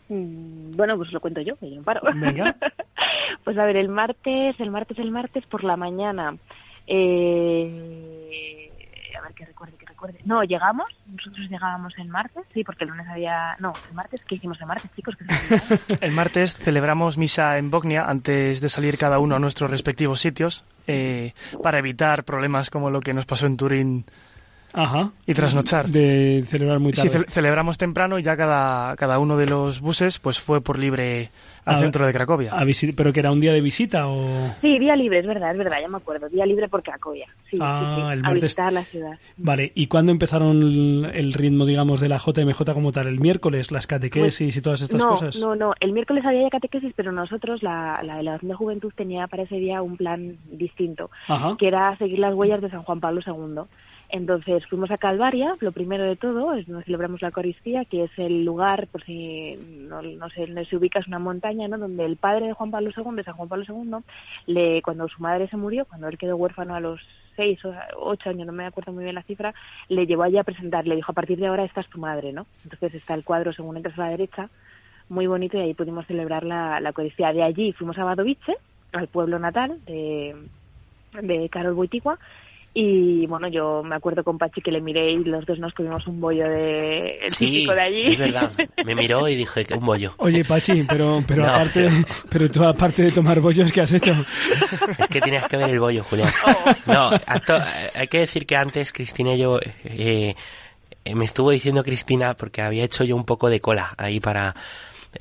[0.10, 2.02] Mm, Bueno, pues lo cuento yo, que yo no paro.
[2.14, 2.56] Venga.
[3.44, 6.36] pues a ver, el martes, el martes, el martes por la mañana.
[6.88, 8.72] Eh,
[9.18, 10.20] a ver, que recuerde, que recuerde.
[10.26, 13.56] No, llegamos, nosotros llegábamos el martes, sí, porque el lunes había...
[13.60, 15.16] No, el martes, ¿qué hicimos el martes, chicos?
[16.02, 20.64] El martes celebramos misa en Bosnia antes de salir cada uno a nuestros respectivos sitios
[20.88, 24.06] eh, para evitar problemas como lo que nos pasó en Turín
[24.76, 25.12] Ajá.
[25.26, 25.88] y trasnochar.
[25.90, 27.26] De celebrar muy Sí, tarde.
[27.26, 31.30] ce- celebramos temprano y ya cada, cada uno de los buses pues fue por libre
[31.66, 32.52] al A- centro de Cracovia.
[32.54, 32.64] a
[32.96, 34.54] ¿Pero que era un día de visita o...?
[34.62, 36.30] Sí, día libre, es verdad, es verdad, ya me acuerdo.
[36.30, 37.26] Día libre por Cracovia.
[37.50, 39.18] Sí, Ah, sí, sí, el a martes- visitar la ciudad.
[39.38, 43.08] Vale, ¿y cuándo empezaron el, el ritmo, digamos, de la JMJ como tal?
[43.08, 43.72] ¿El miércoles?
[43.72, 45.38] ¿Las catequesis y todas estas no, cosas?
[45.40, 49.26] No, no, el miércoles había ya catequesis, pero nosotros, la, la delegación de juventud, tenía
[49.26, 51.56] para ese día un plan distinto, Ajá.
[51.58, 53.64] que era seguir las huellas de San Juan Pablo II.
[54.10, 58.12] Entonces fuimos a Calvaria, lo primero de todo, es donde celebramos la Eucaristía, que es
[58.18, 59.56] el lugar, por si
[59.90, 61.78] no, no sé, donde se ubica, es una montaña, ¿no?
[61.78, 63.98] Donde el padre de Juan Pablo II, de San Juan Pablo II,
[64.46, 67.02] le, cuando su madre se murió, cuando él quedó huérfano a los
[67.36, 69.54] seis o ocho años, no me acuerdo muy bien la cifra,
[69.90, 72.32] le llevó allí a presentar, le dijo, a partir de ahora esta es tu madre,
[72.32, 72.46] ¿no?
[72.64, 74.50] Entonces está el cuadro según entras a la derecha,
[75.10, 76.92] muy bonito, y ahí pudimos celebrar la, la.
[76.92, 78.58] De allí fuimos a Badovice,
[78.94, 80.36] al pueblo natal de,
[81.22, 82.18] de Carol Boitigua,
[82.78, 86.06] Y bueno, yo me acuerdo con Pachi que le miré y los dos nos comimos
[86.08, 88.02] un bollo de, el Sí, típico de allí.
[88.12, 88.52] es verdad.
[88.84, 90.14] Me miró y dije que un bollo.
[90.18, 91.90] Oye, Pachi, pero, pero No, aparte,
[92.30, 94.12] pero tú aparte de tomar bollos, ¿qué has hecho?
[95.00, 96.28] Es que tenías que ver el bollo, Julián.
[96.46, 96.72] Oh.
[96.92, 97.64] No, acto-
[97.96, 100.36] hay que decir que antes Cristina y yo eh,
[101.06, 104.54] eh, me estuvo diciendo Cristina porque había hecho yo un poco de cola ahí para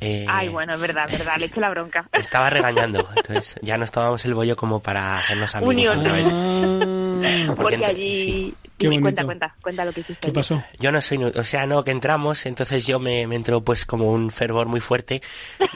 [0.01, 2.09] eh, Ay, bueno, es verdad, es verdad, le eché la bronca.
[2.13, 5.99] me estaba regañando, entonces ya nos tomamos el bollo como para hacernos amigos Unión.
[6.01, 7.04] otra vez.
[7.23, 8.17] Ah, Porque allí...
[8.17, 8.55] sí.
[8.77, 10.27] Qué cuenta, cuenta, cuenta lo que hiciste.
[10.27, 10.63] ¿Qué pasó?
[10.81, 14.11] Yo no soy, o sea, no, que entramos, entonces yo me, me entró pues como
[14.11, 15.23] un fervor muy fuerte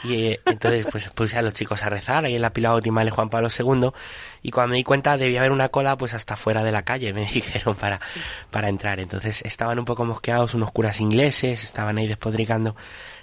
[0.03, 3.05] y eh, entonces pues puse a los chicos a rezar ahí en la pila bautismal
[3.05, 3.91] de Juan Pablo II
[4.41, 7.13] y cuando me di cuenta debía haber una cola pues hasta fuera de la calle,
[7.13, 8.01] me dijeron para,
[8.51, 8.99] para entrar.
[8.99, 12.75] Entonces estaban un poco mosqueados unos curas ingleses, estaban ahí despodricando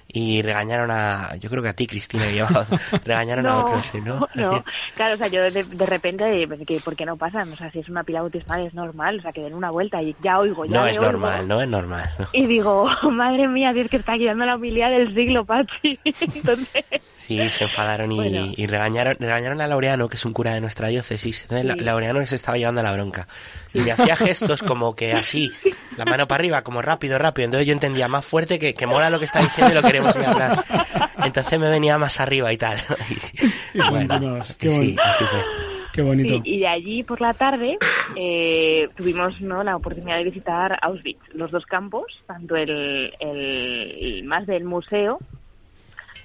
[0.08, 2.66] y regañaron a, yo creo que a ti Cristina, que llevaba-
[3.04, 4.26] regañaron a otros, ¿sí, ¿no?
[4.34, 4.64] no.
[4.94, 7.52] Claro, o sea, yo de, de repente, que, ¿por qué no pasan?
[7.52, 10.00] O sea, si es una pila bautismal es normal, o sea, que den una vuelta
[10.02, 11.12] y ya oigo, ya No le es oigo.
[11.12, 12.08] normal, no es normal.
[12.18, 12.26] ¿no?
[12.32, 15.98] Y digo, madre mía, Dios que está guiando la humildad del siglo, Pachi.
[16.04, 16.84] Entonces,
[17.16, 18.52] Sí, se enfadaron y, Bueno.
[18.56, 21.42] y regañaron, regañaron a Laureano, que es un cura de nuestra diócesis.
[21.50, 21.80] Entonces, Sí.
[21.84, 23.26] Laureano les estaba llevando la bronca.
[23.74, 25.50] Y me hacía gestos como que así,
[25.96, 27.46] la mano para arriba, como rápido, rápido.
[27.46, 30.16] Entonces yo entendía más fuerte que, que mola lo que está diciendo y lo queremos
[30.16, 30.64] ir a hablar.
[31.24, 32.78] Entonces me venía más arriba y tal.
[33.74, 34.54] Y continuabas.
[34.54, 35.02] Qué sí, bonito.
[35.04, 35.42] así fue.
[35.92, 36.34] Qué bonito.
[36.44, 37.78] y, y de allí por la tarde
[38.16, 39.62] eh, tuvimos ¿no?
[39.62, 45.18] la oportunidad de visitar Auschwitz, los dos campos, tanto el, el más del museo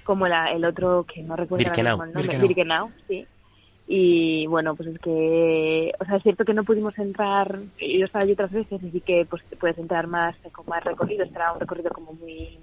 [0.04, 1.96] como la- el otro que no recuerdo ahora Birkenau.
[1.98, 2.88] mismo el nombre, Birkenau.
[2.88, 3.26] Birkenau, sí.
[3.88, 8.22] Y bueno, pues es que, o sea, es cierto que no pudimos entrar, yo estaba
[8.24, 11.60] allí otras veces y sí que pues puedes entrar más con más recorrido, era un
[11.60, 12.58] recorrido como muy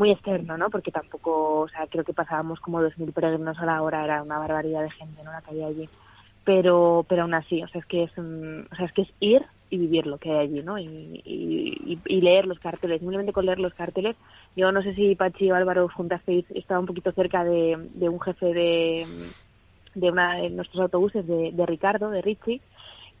[0.00, 0.70] muy externo, ¿no?
[0.70, 4.38] Porque tampoco, o sea, creo que pasábamos como 2.000 peregrinos a la hora, era una
[4.40, 5.32] barbaridad de gente, ¿no?
[5.32, 5.90] La que había allí.
[6.44, 9.46] Pero, pero aún así, o sea, es que es, o sea, es que es ir
[9.70, 10.78] y vivir lo que hay allí, ¿no?
[10.78, 10.86] Y,
[11.24, 14.16] y, y- leer los carteles, simplemente con leer los carteles.
[14.56, 18.20] Yo no sé si Pachi o Álvaro juntasteis, estaba un poquito cerca de, de un
[18.20, 19.34] jefe de,
[19.94, 22.62] de una de nuestros autobuses, de, de Ricardo, de Richie,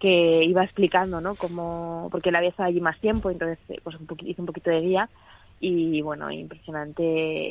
[0.00, 1.36] que iba explicando, ¿no?
[1.36, 4.70] Como, porque él había estado allí más tiempo, entonces, pues un poqui- hizo un poquito
[4.70, 5.10] de guía
[5.60, 7.02] y bueno, impresionante,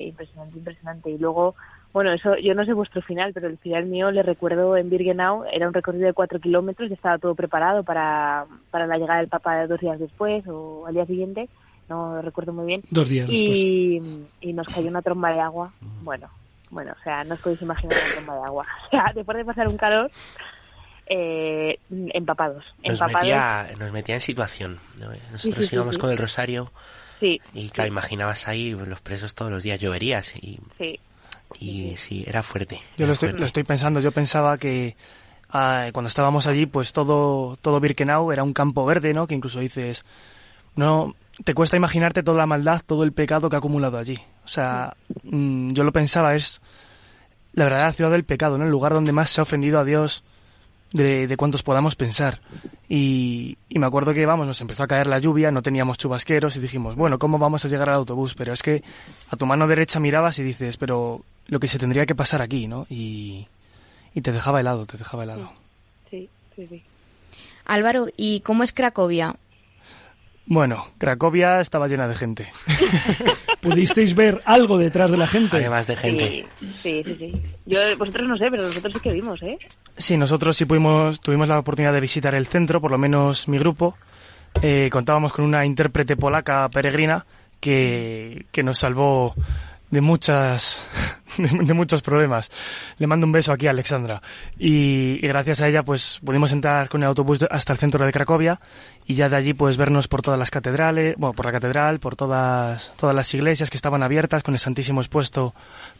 [0.03, 1.09] impresionante, impresionante.
[1.11, 1.55] Y luego,
[1.93, 5.45] bueno, eso, yo no sé vuestro final, pero el final mío le recuerdo en Birkenau,
[5.51, 9.29] era un recorrido de cuatro kilómetros y estaba todo preparado para, para la llegada del
[9.29, 11.47] Papa dos días después o al día siguiente,
[11.87, 12.81] no recuerdo muy bien.
[12.89, 13.57] Dos días después.
[13.59, 14.01] y,
[14.41, 16.27] y nos cayó una tromba de agua, bueno,
[16.71, 18.65] bueno, o sea, no os podéis imaginar una tromba de agua.
[18.87, 20.09] O sea, después de pasar un calor,
[21.07, 23.21] eh, empapados, Nos empapados.
[23.21, 24.79] metía, nos metía en situación.
[24.99, 25.07] ¿no?
[25.31, 26.01] Nosotros Sí, sí, sí, íbamos sí.
[26.01, 26.71] con el rosario
[27.19, 30.99] Sí, y claro, imaginabas ahí los presos todos los días, lloverías y, sí.
[31.59, 32.75] y sí, era fuerte.
[32.97, 33.39] Yo era lo estoy, fuerte.
[33.39, 34.95] lo estoy pensando, yo pensaba que
[35.49, 39.27] ah, cuando estábamos allí, pues todo, todo Birkenau era un campo verde, ¿no?
[39.27, 40.05] Que incluso dices,
[40.75, 44.19] no, te cuesta imaginarte toda la maldad, todo el pecado que ha acumulado allí.
[44.45, 46.61] O sea, mm, yo lo pensaba, es
[47.53, 48.65] la verdadera ciudad del pecado, ¿no?
[48.65, 50.23] El lugar donde más se ha ofendido a Dios
[50.91, 52.41] de, de cuantos podamos pensar.
[52.87, 56.55] Y, y me acuerdo que, vamos, nos empezó a caer la lluvia, no teníamos chubasqueros
[56.55, 58.35] y dijimos, bueno, ¿cómo vamos a llegar al autobús?
[58.35, 58.83] Pero es que
[59.29, 62.67] a tu mano derecha mirabas y dices, pero lo que se tendría que pasar aquí,
[62.67, 62.87] ¿no?
[62.89, 63.47] Y,
[64.13, 65.51] y te dejaba helado, te dejaba helado.
[66.09, 66.83] Sí, sí, sí.
[67.65, 69.35] Álvaro, ¿y cómo es Cracovia?
[70.49, 72.51] Bueno, Cracovia estaba llena de gente.
[73.61, 75.57] ¿Pudisteis ver algo detrás de la gente?
[75.57, 76.47] Además de gente.
[76.59, 77.41] Sí, sí, sí, sí.
[77.67, 79.59] Yo, vosotros no sé, pero nosotros sí que vimos, ¿eh?
[79.95, 83.59] Sí, nosotros sí pudimos, tuvimos la oportunidad de visitar el centro, por lo menos mi
[83.59, 83.95] grupo.
[84.63, 87.27] Eh, contábamos con una intérprete polaca peregrina
[87.59, 89.35] que, que nos salvó
[89.91, 90.87] de muchas
[91.37, 92.51] de, muchos problemas.
[92.97, 94.21] Le mando un beso aquí a Alexandra.
[94.57, 98.59] Y, gracias a ella pues pudimos entrar con el autobús hasta el centro de Cracovia
[99.05, 102.15] y ya de allí pues vernos por todas las catedrales, bueno, por la catedral, por
[102.15, 105.53] todas, todas las iglesias que estaban abiertas con el Santísimo expuesto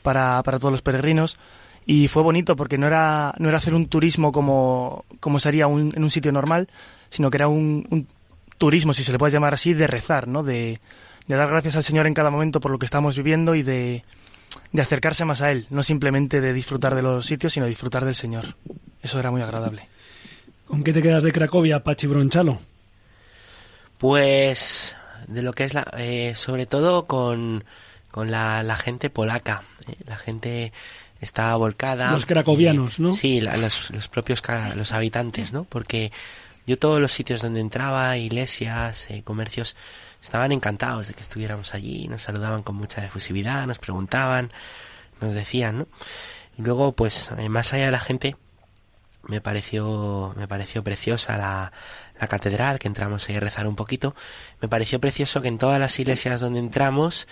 [0.03, 1.37] para, para todos los peregrinos.
[1.85, 5.93] Y fue bonito porque no era, no era hacer un turismo como, como sería un-
[5.95, 6.67] en un sitio normal,
[7.09, 8.07] sino que era un, un
[8.59, 10.43] turismo, si se le puede llamar así, de rezar, ¿no?
[10.43, 10.79] De,
[11.29, 14.03] de dar gracias al Señor en cada momento por lo que estamos viviendo y de,
[14.73, 18.15] de acercarse más a Él, no simplemente de disfrutar de los sitios, sino disfrutar del
[18.15, 18.55] Señor.
[19.01, 19.87] Eso era muy agradable.
[20.65, 22.59] ¿Con qué te quedas de Cracovia, Pachi Bronchalo?
[23.97, 24.95] Pues
[25.27, 27.63] de lo que es la, eh, sobre todo con,
[28.11, 29.95] con la, la gente polaca, ¿eh?
[30.07, 30.71] la gente
[31.21, 32.11] está volcada.
[32.11, 33.11] Los cracovianos, ¿no?
[33.11, 34.41] Sí, la- los, los propios
[34.75, 35.65] los habitantes, ¿no?
[35.65, 36.11] Porque
[36.69, 39.75] yo todos los sitios donde entraba, iglesias, eh, comercios,
[40.21, 44.51] estaban encantados de que estuviéramos allí, nos saludaban con mucha efusividad, nos preguntaban,
[45.19, 45.87] nos decían, ¿no?
[46.59, 48.35] Y luego, pues, eh, más allá de la gente,
[49.23, 51.73] me pareció me pareció preciosa la,
[52.19, 54.15] la catedral que entramos ahí a rezar un poquito.
[54.61, 57.27] Me pareció precioso que en todas las iglesias donde entramos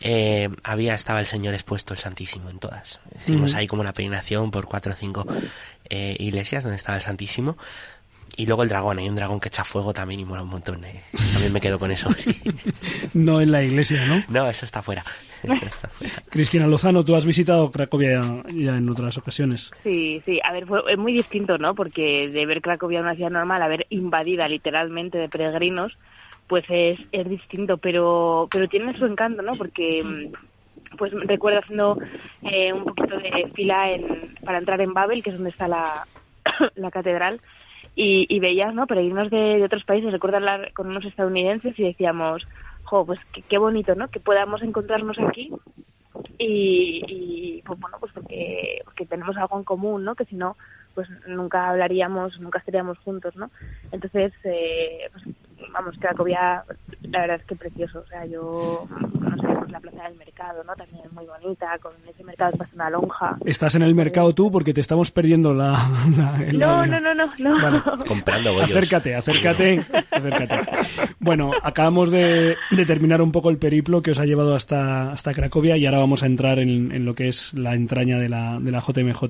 [0.00, 3.00] eh, había estaba el Señor expuesto el Santísimo en todas.
[3.16, 5.26] Hicimos ahí como una peregrinación por cuatro o cinco
[5.88, 7.56] eh, iglesias donde estaba el Santísimo
[8.36, 10.84] y luego el dragón, hay un dragón que echa fuego también y mola un montón.
[10.84, 11.02] Eh.
[11.32, 12.12] También me quedo con eso.
[12.12, 12.40] Sí.
[13.14, 14.24] no en la iglesia, ¿no?
[14.28, 15.04] No, eso está fuera.
[16.30, 18.20] Cristina Lozano, tú has visitado Cracovia
[18.52, 19.70] ya, en otras ocasiones.
[19.82, 20.40] Sí, sí.
[20.42, 21.74] A ver, fue, es muy distinto, ¿no?
[21.74, 25.96] Porque de ver Cracovia una ciudad normal a ver invadida literalmente de peregrinos,
[26.48, 29.52] pues es, es distinto, pero, pero tiene su encanto, ¿no?
[29.54, 31.98] Porque mm, pues recuerdo haciendo
[32.42, 36.06] eh, un poquito de fila en, para entrar en Babel, que es donde está la,
[36.74, 37.40] la catedral,
[37.96, 38.86] y, veías, ¿no?
[38.86, 42.46] Peregrinos de, de otros países, recuerdo hablar con unos estadounidenses y decíamos,
[42.84, 44.08] jo, pues qué, bonito, ¿no?
[44.08, 45.52] Que podamos encontrarnos aquí
[46.38, 50.14] y, y pues bueno, pues porque, porque tenemos algo en común, ¿no?
[50.14, 50.56] Que si no,
[50.94, 53.50] pues nunca hablaríamos, nunca estaríamos juntos, ¿no?
[53.92, 55.24] Entonces, eh, pues,
[55.72, 56.64] vamos, Cracovia,
[57.02, 58.86] la verdad es que precioso, o sea, yo,
[59.20, 60.74] no sé, la plaza del mercado, ¿no?
[60.74, 63.36] También muy bonita, con ese mercado pasa una lonja.
[63.44, 64.50] ¿Estás en el mercado tú?
[64.50, 65.72] Porque te estamos perdiendo la...
[66.16, 67.62] la- el No, no, no, no, no.
[67.62, 67.82] Vale.
[68.06, 68.70] Comprando bollos.
[68.70, 70.54] Acércate, acércate, acércate.
[71.18, 75.34] Bueno, acabamos de, de terminar un poco el periplo que os ha llevado hasta, hasta
[75.34, 78.58] Cracovia y ahora vamos a entrar en, en lo que es la entraña de la,
[78.60, 79.24] de la JMJ.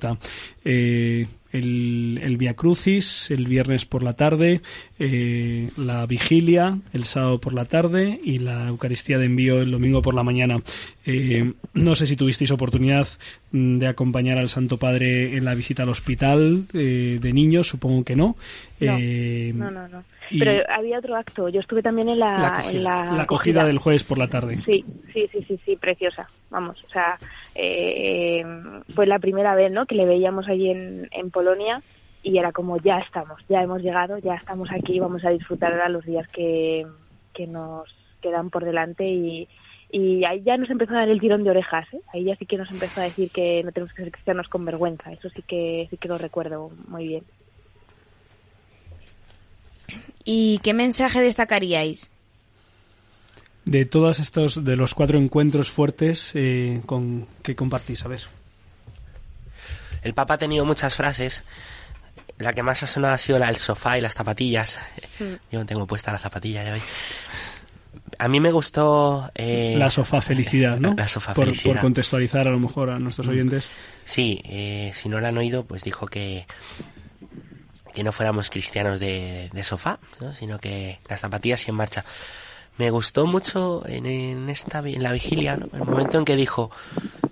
[0.64, 4.61] Eh, el, el Via Crucis el viernes por la tarde,
[4.98, 10.02] eh, la vigilia el sábado por la tarde y la Eucaristía de envío el domingo
[10.02, 10.61] por la mañana.
[11.07, 13.07] Eh, no sé si tuvisteis oportunidad
[13.52, 18.05] mm, de acompañar al Santo Padre en la visita al hospital eh, de niños, supongo
[18.05, 18.36] que no.
[18.80, 20.02] No, Eh, no, no, no.
[20.30, 21.48] y- Pero había otro acto.
[21.50, 24.28] Yo estuve también en la, la acogida, en la, la acogida del jueves por la
[24.28, 24.61] tarde.
[24.64, 26.26] Sí, sí, sí, sí, sí, preciosa.
[26.50, 27.18] Vamos, o sea,
[27.55, 28.44] eh,
[28.94, 29.86] fue la primera vez, ¿no?
[29.86, 31.82] Que le veíamos allí en, en Polonia
[32.22, 35.88] y era como ya estamos, ya hemos llegado, ya estamos aquí, vamos a disfrutar ahora
[35.90, 36.86] los días que,
[37.34, 37.88] que nos
[38.22, 39.46] quedan por delante y,
[39.97, 42.01] y ahí ya nos empezó a dar el tirón de orejas, ¿eh?
[42.12, 44.64] Ahí ya sí que nos empezó a decir que no tenemos que ser cristianos con
[44.64, 45.12] vergüenza.
[45.12, 47.22] Eso sí que sí que lo recuerdo muy bien.
[50.24, 52.11] ¿Y qué mensaje destacaríais?
[53.66, 58.22] De todos estos, de los cuatro encuentros fuertes eh, con que compartís, a ver.
[60.03, 61.45] El Papa ha tenido muchas frases.
[62.38, 64.76] La que más ha sonado ha sido la del sofá y las zapatillas.
[65.53, 66.84] Yo no tengo puesta la zapatilla, ya veis.
[68.18, 69.30] A mí me gustó...
[69.34, 70.94] eh, la sofá felicidad, ¿no?
[70.94, 71.74] La sofá por, felicidad.
[71.74, 73.70] por contextualizar a lo mejor a nuestros oyentes.
[74.04, 76.46] Sí, eh, si no la han oído, pues dijo que
[77.94, 80.34] que no fuéramos cristianos de, de sofá, ¿no?
[80.34, 82.04] sino que las zapatillas y en marcha.
[82.76, 85.68] Me gustó mucho en, en esta en la vigilia, ¿no?
[85.72, 86.72] el momento en que dijo,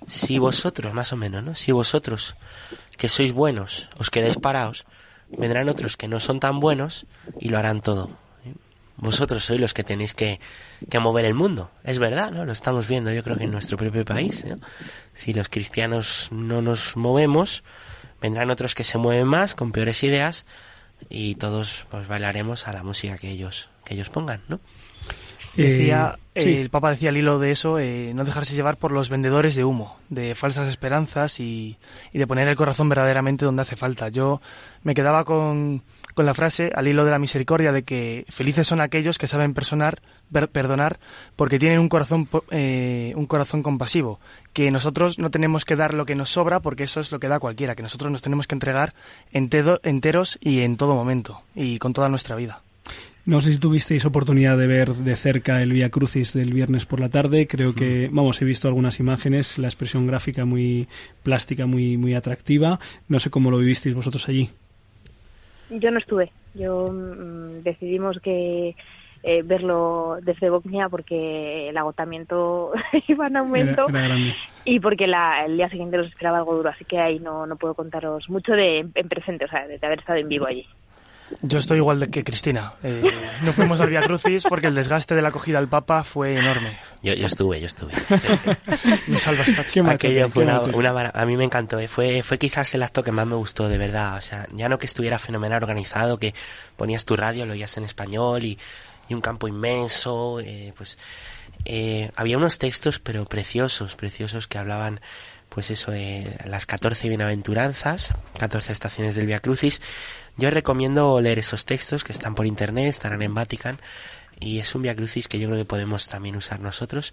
[0.07, 1.57] si vosotros, más o menos, ¿no?
[1.57, 2.37] si vosotros
[2.97, 4.87] que sois buenos os quedáis parados,
[5.29, 7.07] vendrán otros que no son tan buenos
[7.41, 8.11] y lo harán todo.
[9.03, 10.39] Vosotros sois los que tenéis que,
[10.89, 11.71] que mover el mundo.
[11.83, 12.45] Es verdad, ¿no?
[12.47, 14.45] Lo estamos viendo yo creo que en nuestro propio país.
[14.47, 14.59] ¿no?
[15.13, 17.65] Si los cristianos no nos movemos,
[18.23, 20.47] vendrán otros que se mueven más, con peores ideas,
[21.11, 24.61] y todos pues bailaremos a la música que ellos, que ellos pongan, ¿no?
[25.57, 26.49] Decía, Eh, sí.
[26.51, 29.55] eh, el Papa decía al hilo de eso, eh, no dejarse llevar por los vendedores
[29.55, 31.77] de humo, de falsas esperanzas y,
[32.13, 34.09] y de poner el corazón verdaderamente donde hace falta.
[34.09, 34.41] Yo
[34.83, 35.83] me quedaba con,
[36.15, 39.55] con la frase al hilo de la misericordia de que felices son aquellos que saben
[39.55, 40.01] personar,
[40.53, 40.99] perdonar
[41.37, 44.21] porque tienen un corazón, eh, un corazón compasivo.
[44.53, 47.29] Que nosotros no tenemos que dar lo que nos sobra porque eso es lo que
[47.29, 48.95] da cualquiera, que nosotros nos tenemos que entregar
[49.33, 52.61] entedo- enteros y en todo momento y con toda nuestra vida.
[53.25, 56.99] No sé si tuvisteis oportunidad de ver de cerca el Via Crucis del viernes por
[56.99, 57.47] la tarde.
[57.47, 60.89] Creo que, vamos, he visto algunas imágenes, la expresión gráfica muy
[61.23, 62.81] plástica, muy, muy atractiva.
[63.07, 64.51] No sé cómo lo vivisteis vosotros allí.
[65.81, 66.33] Yo no estuve.
[66.55, 68.75] Yo mm, decidimos que
[69.23, 72.73] eh, verlo desde Bosnia porque el agotamiento
[73.09, 74.35] iba en aumento Era, era grande.
[74.65, 76.71] y porque la, el día siguiente los esperaba algo duro.
[76.71, 80.01] Así que ahí no, no puedo contaros mucho de en presente, o sea, de haber
[80.01, 80.67] estado en vivo allí.
[81.41, 82.75] Yo estoy igual de que Cristina.
[82.83, 83.03] Eh,
[83.43, 86.79] no fuimos al Via Crucis porque el desgaste de la acogida al Papa fue enorme.
[87.03, 87.93] Yo, yo estuve, yo estuve.
[89.07, 89.81] Me salvas, Pachi.
[89.81, 91.89] Aquello fue una, una mara- a mí me encantó, ¿eh?
[91.89, 94.17] fue, fue quizás el acto que más me gustó, de verdad.
[94.19, 96.35] O sea, ya no que estuviera fenomenal organizado, que
[96.77, 98.59] ponías tu radio, lo oías en español y,
[99.09, 100.99] y un campo inmenso, eh, pues
[101.65, 105.01] eh, había unos textos, pero preciosos, preciosos que hablaban,
[105.49, 109.81] pues eso, eh, las 14 bienaventuranzas, 14 estaciones del Via Crucis.
[110.37, 113.79] Yo recomiendo leer esos textos que están por internet, estarán en Vatican.
[114.41, 117.13] Y es un Via Crucis que yo creo que podemos también usar nosotros.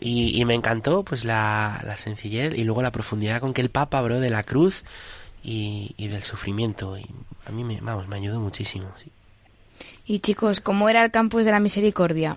[0.00, 3.70] Y, y me encantó pues la, la sencillez y luego la profundidad con que el
[3.70, 4.84] Papa habló de la cruz
[5.42, 6.98] y, y del sufrimiento.
[6.98, 7.06] Y
[7.46, 8.88] a mí me, vamos, me ayudó muchísimo.
[9.02, 9.10] sí.
[10.06, 12.36] Y chicos, ¿cómo era el campus de la misericordia?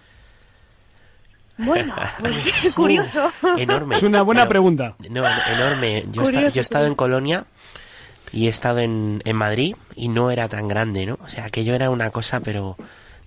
[1.57, 3.31] Bueno, pues, curioso.
[3.57, 3.97] Enorme.
[3.97, 4.95] Es una buena pregunta.
[5.09, 6.05] No, en- enorme.
[6.11, 6.95] Yo, he esta- estado en.
[6.95, 7.45] Colonia
[8.32, 11.17] y he estado en, en Madrid y no era tan grande, ¿no?
[11.23, 12.77] O sea, aquello era una cosa, pero,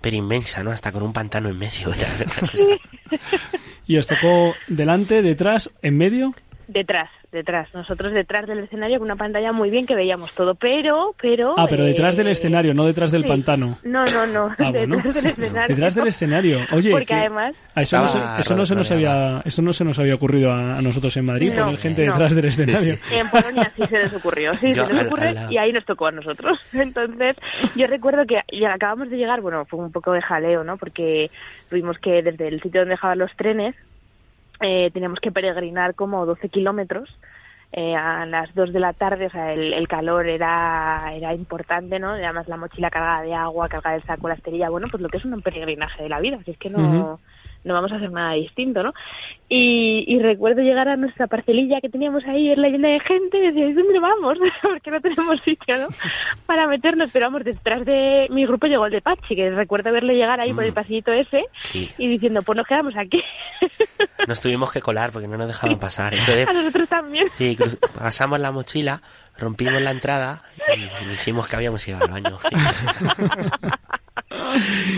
[0.01, 0.71] pero inmensa, ¿no?
[0.71, 1.93] Hasta con un pantano en medio.
[1.93, 2.65] Era una cosa-
[3.87, 6.33] ¿Y os tocó delante, detrás, en medio?
[6.67, 7.67] Detrás, detrás.
[7.73, 11.55] Nosotros detrás del escenario con una pantalla muy bien que veíamos todo, pero, pero...
[11.57, 13.27] Ah, pero detrás del eh, escenario, no detrás del sí.
[13.27, 13.77] pantano.
[13.83, 14.95] No, no, no, Ah, bueno.
[14.97, 15.75] detrás del escenario.
[15.75, 16.59] Detrás del escenario.
[16.71, 17.55] Oye, Porque que- además...
[17.75, 20.77] eso, no, se, eso no se nos había, eso no se nos había ocurrido a,
[20.77, 22.11] a nosotros en Madrid, No, poner gente no.
[22.13, 22.95] detrás del escenario.
[23.11, 25.51] En Polonia sí se les ocurrió, sí, Yo se les al- ocurre al lado.
[25.51, 26.59] y ahí nos tocó a nosotros.
[26.73, 27.35] Entonces,
[27.75, 30.77] yo recuerdo que ya acabamos de llegar, bueno, fue un poco de jaleo, ¿no?
[30.77, 31.31] Porque
[31.69, 33.75] tuvimos que, desde el sitio donde dejaban los trenes,
[34.63, 37.09] eh, teníamos que peregrinar como 12 kilómetros
[37.71, 41.99] eh, a las 2 de la tarde, o sea, el, el calor era, era importante,
[41.99, 42.11] ¿no?
[42.11, 45.17] Además la mochila cargada de agua, cargada el saco, la esterilla, bueno, pues lo que
[45.17, 47.19] es un peregrinaje de la vida, así es que no.
[47.63, 48.93] No vamos a hacer nada distinto, ¿no?
[49.49, 53.51] Y, y recuerdo llegar a nuestra parcelilla que teníamos ahí, verla llena de gente, y
[53.51, 54.37] decía, ¿dónde vamos?
[54.61, 55.87] Porque no tenemos sitio, ¿no?
[56.47, 60.15] Para meternos, pero vamos, detrás de mi grupo llegó el de Pachi, que recuerdo verle
[60.15, 60.75] llegar ahí por el Mm.
[60.75, 61.89] pasillito ese, Sí.
[61.97, 63.21] y diciendo, pues nos quedamos aquí.
[64.27, 66.13] Nos tuvimos que colar porque no nos dejaban pasar.
[66.13, 67.27] Entonces, a nosotros también.
[67.37, 67.57] sí,
[67.97, 69.01] pasamos la mochila,
[69.37, 70.41] rompimos la entrada
[71.01, 72.37] y dijimos que habíamos ido al baño.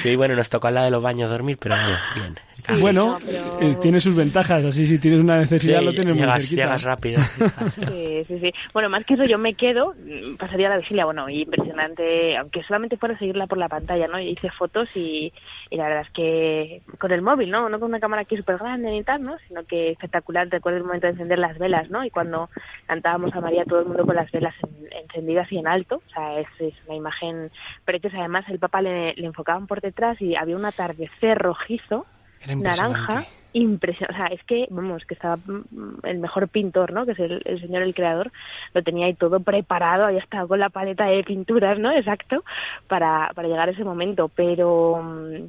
[0.03, 2.35] Y bueno, nos tocó al lado de los baños dormir, pero vamos, bien.
[2.65, 2.81] Casi.
[2.81, 6.21] Bueno, pero- eh, tiene sus ventajas, así si tienes una necesidad Sí, lo tienes muy
[6.21, 6.63] llegas, cerquita.
[6.63, 7.21] llegas rápido.
[7.89, 8.51] Sí, sí, sí.
[8.73, 12.97] Bueno, más que eso, yo me quedo, mm, pasaría la vigilia, bueno, impresionante, aunque solamente
[12.97, 14.19] fuera seguirla por la pantalla, ¿no?
[14.19, 15.31] Yo hice fotos y,
[15.69, 17.69] y la verdad es que con el móvil, ¿no?
[17.69, 19.37] No con una cámara aquí súper grande ni tal, ¿no?
[19.47, 22.03] Sino que espectacular, recuerdo el momento de encender las velas, ¿no?
[22.03, 22.49] Y cuando
[22.87, 26.09] cantábamos a María, todo el mundo con las velas en- encendidas y en alto, o
[26.13, 27.51] sea, es, es una imagen
[27.85, 28.17] preciosa.
[28.19, 32.05] Además, el Papa le, le enfocaban por detrás y había un atardecer rojizo.
[32.47, 34.13] Naranja, impresionante.
[34.13, 37.05] O sea, es que, vamos, que estaba mm, el mejor pintor, ¿no?
[37.05, 38.31] Que es el, el señor, el creador,
[38.73, 41.91] lo tenía ahí todo preparado, había estado con la paleta de pinturas, ¿no?
[41.91, 42.43] Exacto,
[42.87, 44.29] para, para llegar a ese momento.
[44.35, 45.47] Pero mm,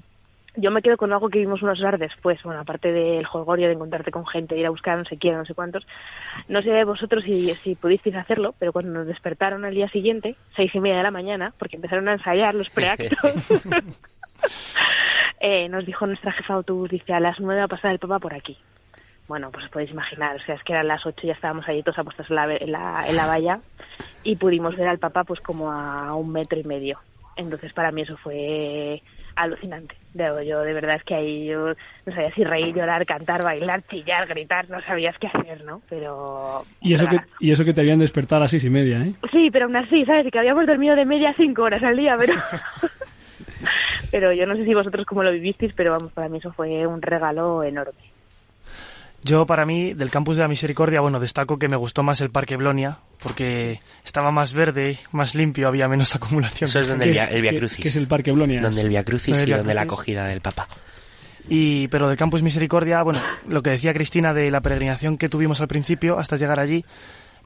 [0.56, 3.74] yo me quedo con algo que vimos unas horas después, bueno, aparte del jolgorio de
[3.74, 5.86] encontrarte con gente, ir a buscar no sé quién, no sé cuántos.
[6.48, 10.74] No sé vosotros si, si pudisteis hacerlo, pero cuando nos despertaron al día siguiente, seis
[10.74, 13.08] y media de la mañana, porque empezaron a ensayar los preactos,
[15.40, 17.98] eh, nos dijo nuestra jefa de autobús, dice, a las nueve va a pasar el
[17.98, 18.56] Papa por aquí.
[19.28, 21.68] Bueno, pues os podéis imaginar, o sea, es que eran las ocho y ya estábamos
[21.68, 23.58] allí todos apuestos en la, en la, en la valla
[24.22, 26.98] y pudimos ver al Papa pues como a un metro y medio.
[27.36, 29.02] Entonces para mí eso fue
[29.34, 29.96] alucinante.
[30.14, 31.74] De- Yo de verdad es que ahí yo
[32.06, 35.82] no sabía si reír, llorar, cantar, bailar, chillar, gritar, no sabías qué hacer, ¿no?
[35.90, 36.62] Pero...
[36.80, 39.12] Y eso, que, y eso que te habían despertado a las seis y media, ¿eh?
[39.32, 40.30] Sí, pero aún así, ¿sabes?
[40.32, 42.32] Que habíamos dormido de media a cinco horas al día, pero...
[44.10, 46.86] pero yo no sé si vosotros cómo lo vivisteis, pero vamos, para mí eso fue
[46.86, 48.16] un regalo enorme.
[49.22, 52.30] Yo, para mí, del campus de la Misericordia, bueno, destaco que me gustó más el
[52.30, 56.68] Parque Blonia, porque estaba más verde, más limpio, había menos acumulación.
[56.68, 57.80] Eso es donde ¿Qué el, via, el Via Crucis.
[57.80, 58.60] qué es el Parque Blonia?
[58.60, 60.68] Donde el Via Crucis Donde el y donde la acogida del Papa.
[61.48, 65.60] Y, pero del Campus Misericordia, bueno, lo que decía Cristina de la peregrinación que tuvimos
[65.60, 66.84] al principio hasta llegar allí,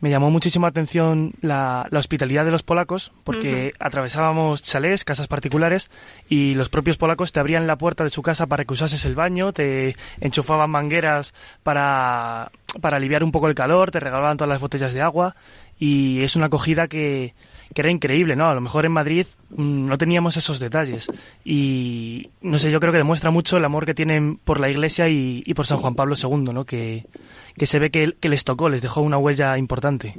[0.01, 5.29] me llamó muchísimo la atención la, la hospitalidad de los polacos, porque atravesábamos chalés, casas
[5.29, 5.91] particulares,
[6.29, 9.15] y los propios polacos te abrían la puerta de su casa para que usases el
[9.15, 14.61] baño, te enchufaban mangueras para, para aliviar un poco el calor, te regalaban todas las
[14.61, 15.37] botellas de agua,
[15.79, 17.35] y es una acogida que,
[17.75, 18.49] que era increíble, ¿no?
[18.49, 21.09] A lo mejor en Madrid mm, no teníamos esos detalles.
[21.45, 25.09] Y no sé, yo creo que demuestra mucho el amor que tienen por la Iglesia
[25.09, 26.65] y, y por San Juan Pablo II, ¿no?
[26.65, 27.05] Que,
[27.61, 30.15] que se ve que, que les tocó, les dejó una huella importante.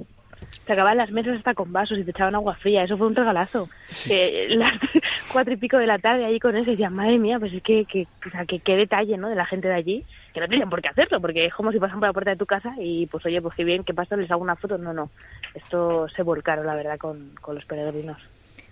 [0.67, 2.83] Se acababan las mesas hasta con vasos y te echaban agua fría.
[2.83, 3.67] Eso fue un regalazo.
[4.11, 4.79] Eh, las
[5.33, 7.63] cuatro y pico de la tarde ahí con eso y decían, madre mía, pues es
[7.63, 9.27] que, que, o sea, que qué detalle, ¿no?
[9.27, 10.05] De la gente de allí.
[10.35, 12.37] Que no tenían por qué hacerlo, porque es como si pasan por la puerta de
[12.37, 14.15] tu casa y pues oye, pues qué bien, ¿qué pasa?
[14.15, 14.77] Les hago una foto.
[14.77, 15.09] No, no.
[15.55, 18.19] Esto se volcaron, la verdad, con, con los peregrinos.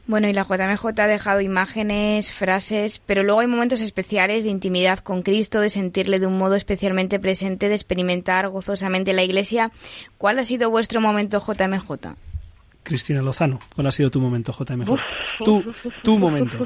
[0.10, 4.98] Bueno, y la JMJ ha dejado imágenes, frases, pero luego hay momentos especiales de intimidad
[4.98, 9.72] con Cristo, de sentirle de un modo especialmente presente, de experimentar gozosamente la Iglesia.
[10.18, 12.16] ¿Cuál ha sido vuestro momento JMJ?
[12.84, 14.90] Cristina Lozano, ¿cuál ha sido tu momento, JMJ?
[15.44, 15.64] Tu,
[16.02, 16.58] tu momento.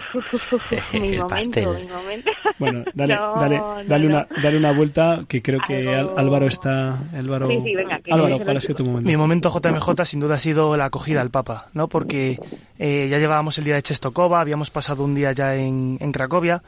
[0.94, 1.68] mi El momento, pastel.
[1.68, 2.32] mi momento.
[2.60, 4.10] Bueno, dale, No, dale, dale, no.
[4.18, 7.10] una, dale una vuelta que creo que Al- Algo- Álvaro está...
[7.14, 9.08] Álvaro, Sí, sí, venga, que Álvaro, se ¿cuál ha sido tu momento?
[9.10, 11.88] Mi momento JMJ sin duda ha sido la acogida al Papa, ¿no?
[11.90, 12.40] Porque
[12.80, 16.62] eh, ya llevábamos el día de Chestokova, habíamos pasado un día ya en, en Cracovia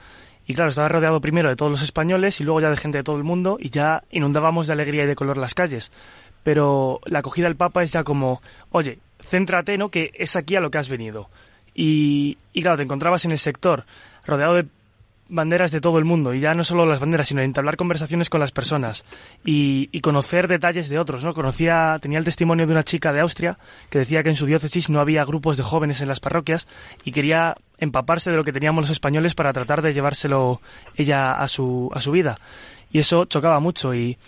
[0.47, 3.03] y claro, estaba rodeado primero de todos los españoles y luego ya de gente de
[3.03, 5.91] todo el mundo y ya inundábamos de alegría y de color las calles.
[6.43, 8.41] Pero la acogida al Papa es ya como,
[8.71, 9.89] oye, céntrate, ¿no?
[9.89, 11.30] Que es aquí a lo que has venido.
[11.73, 13.86] Y, y claro, te encontrabas en el sector
[14.26, 14.65] rodeado de
[15.28, 18.39] banderas de todo el mundo y ya no solo las banderas sino entablar conversaciones con
[18.39, 19.05] las personas
[19.43, 23.57] y, conocer detalles de otros no conocía tenía el testimonio de una chica de Austria
[23.89, 26.67] que decía que en su diócesis no había grupos de jóvenes en las parroquias
[27.03, 30.61] y quería empaparse de lo que teníamos los españoles para tratar de llevárselo
[30.95, 32.38] ella a su a su vida
[32.91, 34.19] y eso chocaba mucho y,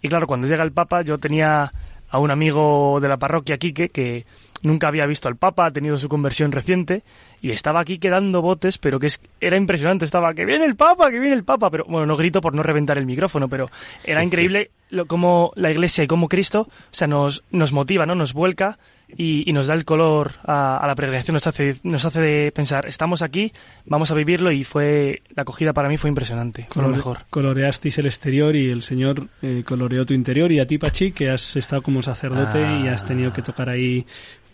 [0.00, 1.72] y claro cuando llega el Papa yo tenía
[2.08, 4.24] a un amigo de la parroquia Quique que
[4.64, 7.04] nunca había visto al Papa, ha tenido su conversión reciente
[7.40, 11.10] y estaba aquí quedando botes, pero que es, era impresionante, estaba que viene el Papa,
[11.10, 13.70] que viene el Papa, pero bueno, no grito por no reventar el micrófono, pero
[14.02, 18.14] era increíble lo, cómo la Iglesia y cómo Cristo, o sea, nos, nos motiva, ¿no?
[18.14, 18.78] Nos vuelca
[19.16, 22.52] y, y nos da el color a, a, la peregrinación, nos hace, nos hace de
[22.52, 23.52] pensar, estamos aquí,
[23.84, 27.18] vamos a vivirlo y fue, la acogida para mí fue impresionante, Colore, lo mejor.
[27.30, 31.30] Coloreasteis el exterior y el Señor eh, coloreó tu interior y a ti, Pachi, que
[31.30, 32.80] has estado como sacerdote ah.
[32.80, 34.06] y has tenido que tocar ahí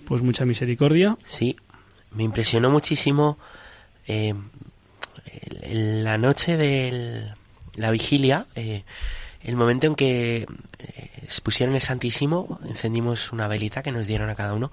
[0.06, 1.16] pues mucha misericordia.
[1.24, 1.56] Sí,
[2.12, 3.38] me impresionó muchísimo
[4.06, 4.34] eh,
[5.70, 7.32] la noche de
[7.76, 8.84] la vigilia, eh,
[9.42, 10.46] el momento en que
[10.78, 14.70] eh, se pusieron el Santísimo, encendimos una velita que nos dieron a cada uno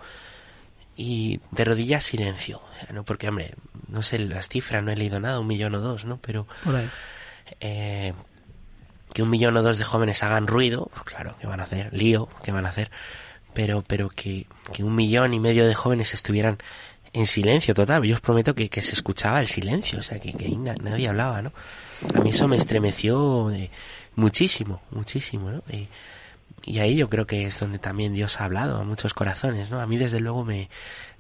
[0.96, 2.62] y de rodillas silencio,
[2.92, 3.54] no porque hombre,
[3.88, 6.18] no sé las cifras, no he leído nada, un millón o dos, ¿no?
[6.18, 6.48] Pero
[7.60, 8.14] eh,
[9.14, 11.94] que un millón o dos de jóvenes hagan ruido, pues claro, ¿qué van a hacer?
[11.94, 12.90] Lío, ¿qué van a hacer?
[13.58, 16.60] Pero, pero que, que, un millón y medio de jóvenes estuvieran
[17.12, 18.04] en silencio total.
[18.04, 21.42] Yo os prometo que, que se escuchaba el silencio, o sea, que, que nadie hablaba,
[21.42, 21.52] ¿no?
[22.14, 23.72] A mí eso me estremeció eh,
[24.16, 25.64] muchísimo, muchísimo, ¿no?
[25.74, 25.88] Y,
[26.72, 29.80] y, ahí yo creo que es donde también Dios ha hablado a muchos corazones, ¿no?
[29.80, 30.70] A mí desde luego me,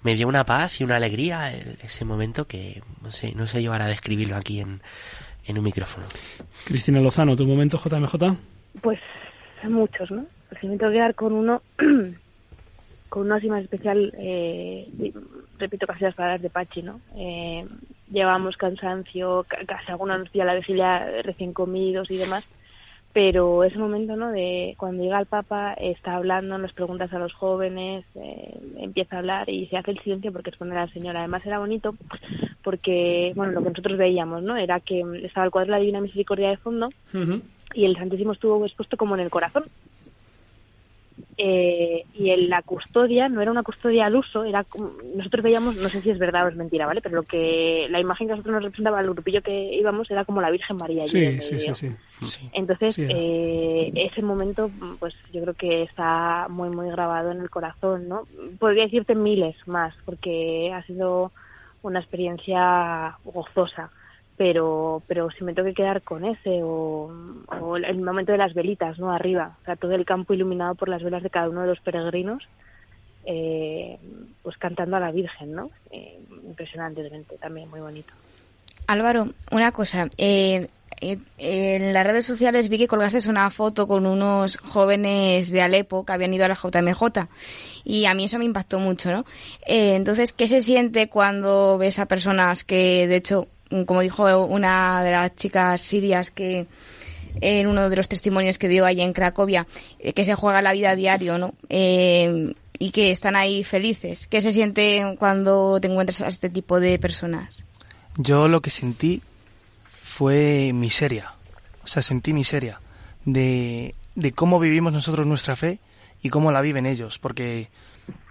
[0.04, 3.62] me dio una paz y una alegría el, ese momento que no sé, no sé
[3.62, 4.84] llevar a describirlo aquí en,
[5.48, 6.06] en un micrófono.
[6.66, 8.14] Cristina Lozano, ¿tu momento JMJ?
[8.84, 9.00] Pues
[9.64, 10.24] muchos, ¿no?
[10.50, 11.62] Pues si me tengo que quedar con uno,
[13.10, 14.88] con uno así más especial, eh,
[15.58, 16.99] repito casi las palabras de Pachi, ¿no?
[17.16, 17.66] Eh,
[18.12, 22.45] llevamos cansancio, casi alguna nos la vigilia recién comidos y demás,
[23.14, 24.32] pero ese momento, ¿no?
[24.32, 29.20] De cuando llega el Papa, está hablando, nos preguntas a los jóvenes, eh, empieza a
[29.20, 31.20] hablar y se hace el silencio porque responde la señora.
[31.20, 31.95] Además era bonito
[32.64, 34.58] porque, bueno, lo que nosotros veíamos, ¿no?
[34.58, 37.41] Era que estaba el cuadro de la Divina Misericordia de fondo uh -huh.
[37.74, 39.64] y el Santísimo estuvo expuesto como en el corazón
[41.40, 44.66] eh, y en la custodia no era una custodia al uso, era
[45.16, 47.00] nosotros veíamos, no sé si es verdad o es mentira, ¿vale?
[47.02, 50.42] Pero lo que la imagen que nosotros nos representaba el grupillo que íbamos era como
[50.42, 51.06] la Virgen María.
[51.06, 56.48] Sí, sí, sí, sí, sí, Entonces, sí, eh, ese momento, pues yo creo que está
[56.50, 58.24] muy, muy grabado en el corazón, ¿no?
[58.58, 61.32] Podría decirte miles más, porque ha sido
[61.84, 63.92] una experiencia gozosa
[64.38, 67.12] pero pero si me tengo que quedar con ese o,
[67.76, 69.58] el momento de las velitas no arriba.
[69.62, 72.44] O sea todo el campo iluminado por las velas de cada uno de los peregrinos
[73.26, 73.98] eh,
[74.44, 78.14] pues cantando a la Virgen no eh, impresionantemente también muy bonito.
[78.86, 80.68] Álvaro una cosa eh,
[81.02, 86.14] en las redes sociales vi que colgaste una foto con unos jóvenes de Alepo que
[86.14, 87.28] habían ido a la JMJ
[87.84, 89.24] y a mí eso me impactó mucho, ¿no?
[89.66, 93.48] Eh, entonces, ¿qué se siente cuando ves a personas que, de hecho,
[93.86, 96.68] como dijo una de las chicas sirias que
[97.41, 99.68] en uno de los testimonios que dio ahí en Cracovia,
[100.15, 101.53] que se juega la vida a diario, ¿no?
[101.70, 104.28] Eh, y que están ahí felices.
[104.28, 107.63] ¿Qué se siente cuando te encuentras a este tipo de personas?
[108.18, 109.22] Yo lo que sentí
[110.03, 111.34] fue miseria.
[111.84, 112.80] O sea, sentí miseria
[113.26, 115.80] de, de cómo vivimos nosotros nuestra fe
[116.22, 117.20] y cómo la viven ellos.
[117.20, 117.70] Porque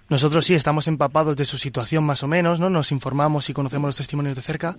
[0.09, 2.69] nosotros sí estamos empapados de su situación más o menos, ¿no?
[2.69, 4.77] Nos informamos y conocemos los testimonios de cerca,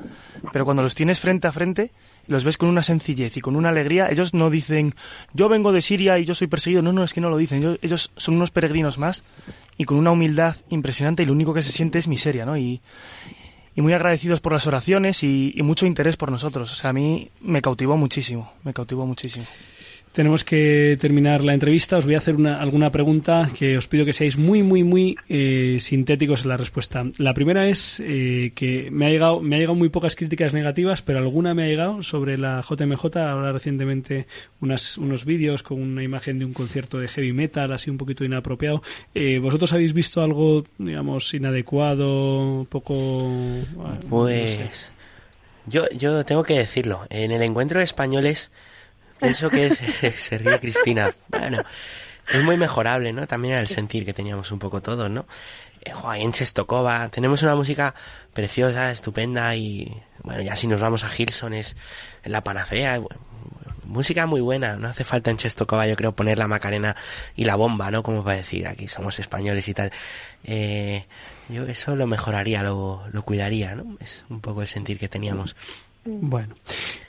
[0.53, 1.93] pero cuando los tienes frente a frente,
[2.27, 4.95] los ves con una sencillez y con una alegría, ellos no dicen,
[5.35, 7.59] yo vengo de Siria y yo soy perseguido, no, no, es que no lo dicen,
[7.59, 9.25] ellos, ellos son unos peregrinos más
[9.77, 12.57] y con una humildad impresionante y lo único que se siente es miseria, ¿no?
[12.57, 12.81] Y,
[13.75, 16.73] y muy agradecidos por las oraciones y, y mucho interés por nosotros.
[16.73, 19.47] O sea, a mí me cautivó muchísimo, me cautivó muchísimo.
[20.19, 21.97] Tenemos que terminar la entrevista.
[21.97, 25.15] Os voy a hacer una, alguna pregunta que os pido que seáis muy, muy, muy
[25.29, 27.05] eh, sintéticos en la respuesta.
[27.19, 31.03] La primera es eh, que me ha, llegado, me ha llegado muy pocas críticas negativas,
[31.03, 33.17] pero alguna me ha llegado sobre la JMJ.
[33.17, 34.27] Ahora recientemente
[34.61, 38.25] unas, unos vídeos con una imagen de un concierto de heavy metal, así un poquito
[38.25, 38.83] inapropiado.
[39.15, 43.21] Eh, ¿Vosotros habéis visto algo, digamos, inadecuado, poco...
[44.11, 44.59] Pues...
[44.59, 44.93] No sé.
[45.67, 47.07] Yo, yo tengo que decirlo.
[47.09, 48.51] En el encuentro de españoles
[49.21, 49.79] Pienso que es,
[50.17, 51.11] se Cristina.
[51.29, 51.63] Bueno,
[52.29, 53.27] es muy mejorable, ¿no?
[53.27, 55.27] También era el sentir que teníamos un poco todos, ¿no?
[55.83, 57.95] Eh, Joaquín Chestokova, tenemos una música
[58.33, 59.93] preciosa, estupenda y,
[60.23, 61.77] bueno, ya si nos vamos a Gilson es
[62.25, 63.01] la panacea,
[63.85, 66.95] música muy buena, no hace falta en Chestokova, yo creo, poner la Macarena
[67.35, 68.03] y la bomba, ¿no?
[68.03, 69.91] Como para decir, aquí somos españoles y tal.
[70.45, 71.07] Eh,
[71.49, 73.97] yo eso lo mejoraría, lo, lo cuidaría, ¿no?
[74.01, 75.57] Es un poco el sentir que teníamos.
[76.05, 76.55] Bueno.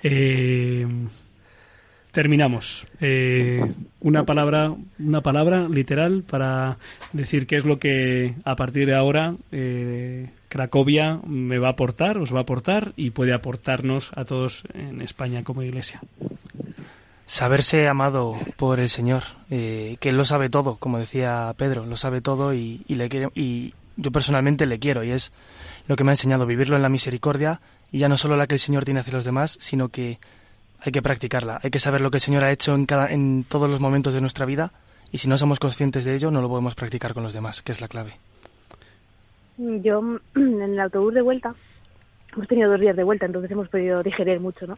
[0.04, 0.88] Eh,
[2.20, 2.86] terminamos.
[3.00, 3.64] Eh,
[4.02, 6.78] una palabra, una palabra literal para
[7.14, 12.18] decir qué es lo que a partir de ahora eh, Cracovia me va a aportar,
[12.18, 16.02] os va a aportar y puede aportarnos a todos en España como Iglesia.
[17.26, 21.96] Saberse amado por el Señor, eh, que Él lo sabe todo, como decía Pedro, lo
[21.96, 25.32] sabe todo y, y le quiere, y yo personalmente le quiero y es
[25.88, 27.62] lo que me ha enseñado vivirlo en la misericordia
[27.94, 30.20] y ya no solo la que el Señor tiene hacia los demás, sino que
[30.82, 33.44] hay que practicarla, hay que saber lo que el Señor ha hecho en, cada, en
[33.44, 34.72] todos los momentos de nuestra vida
[35.12, 37.72] y si no somos conscientes de ello no lo podemos practicar con los demás, que
[37.72, 38.14] es la clave.
[39.58, 40.02] Yo
[40.36, 41.54] en el autobús de vuelta,
[42.34, 44.78] hemos tenido dos días de vuelta, entonces hemos podido digerir mucho, ¿no?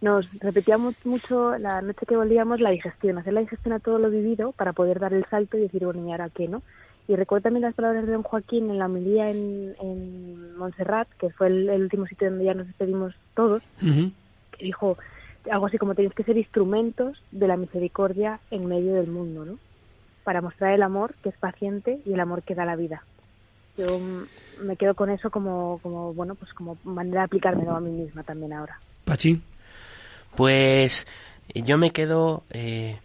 [0.00, 4.10] Nos repetíamos mucho la noche que volvíamos la digestión, hacer la digestión a todo lo
[4.10, 6.62] vivido para poder dar el salto y decir, bueno, ¿y ahora qué, no?
[7.06, 11.30] Y recuerdo también las palabras de don Joaquín en la homilía en, en Montserrat, que
[11.30, 14.12] fue el, el, último sitio donde ya nos despedimos todos, uh -huh.
[14.56, 14.98] que dijo
[15.50, 19.58] algo así como tenéis que ser instrumentos de la misericordia en medio del mundo, ¿no?
[20.24, 23.04] Para mostrar el amor que es paciente y el amor que da la vida.
[23.76, 23.98] Yo
[24.62, 28.22] me quedo con eso como, como bueno, pues como manera de aplicármelo a mí misma
[28.22, 28.78] también ahora.
[29.04, 29.40] Pachi.
[30.36, 31.06] Pues
[31.54, 32.98] yo me quedo eh,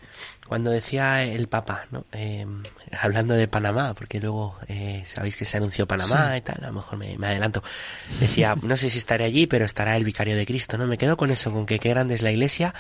[0.48, 2.06] cuando decía el Papa, ¿no?
[2.12, 2.46] Eh,
[3.02, 6.38] hablando de Panamá, porque luego eh, sabéis que se anunció Panamá sí.
[6.38, 7.64] y tal, a lo mejor me, me, adelanto.
[8.20, 10.88] Decía, no sé si estaré allí, pero estará el vicario de Cristo, ¿no?
[10.88, 12.74] Me quedo con eso, con que qué grande es la iglesia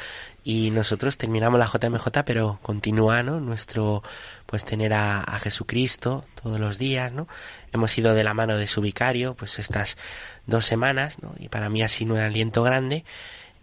[0.43, 3.39] y nosotros terminamos la JMJ, pero continúa, ¿no?
[3.39, 4.03] Nuestro,
[4.45, 7.27] pues tener a, a Jesucristo todos los días, ¿no?
[7.73, 9.97] Hemos ido de la mano de su vicario, pues estas
[10.45, 11.35] dos semanas, ¿no?
[11.37, 13.03] Y para mí ha sido un aliento grande.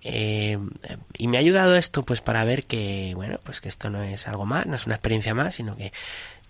[0.07, 0.59] Eh,
[1.17, 4.29] y me ha ayudado esto pues para ver que bueno pues que esto no es
[4.29, 5.95] algo más no es una experiencia más sino que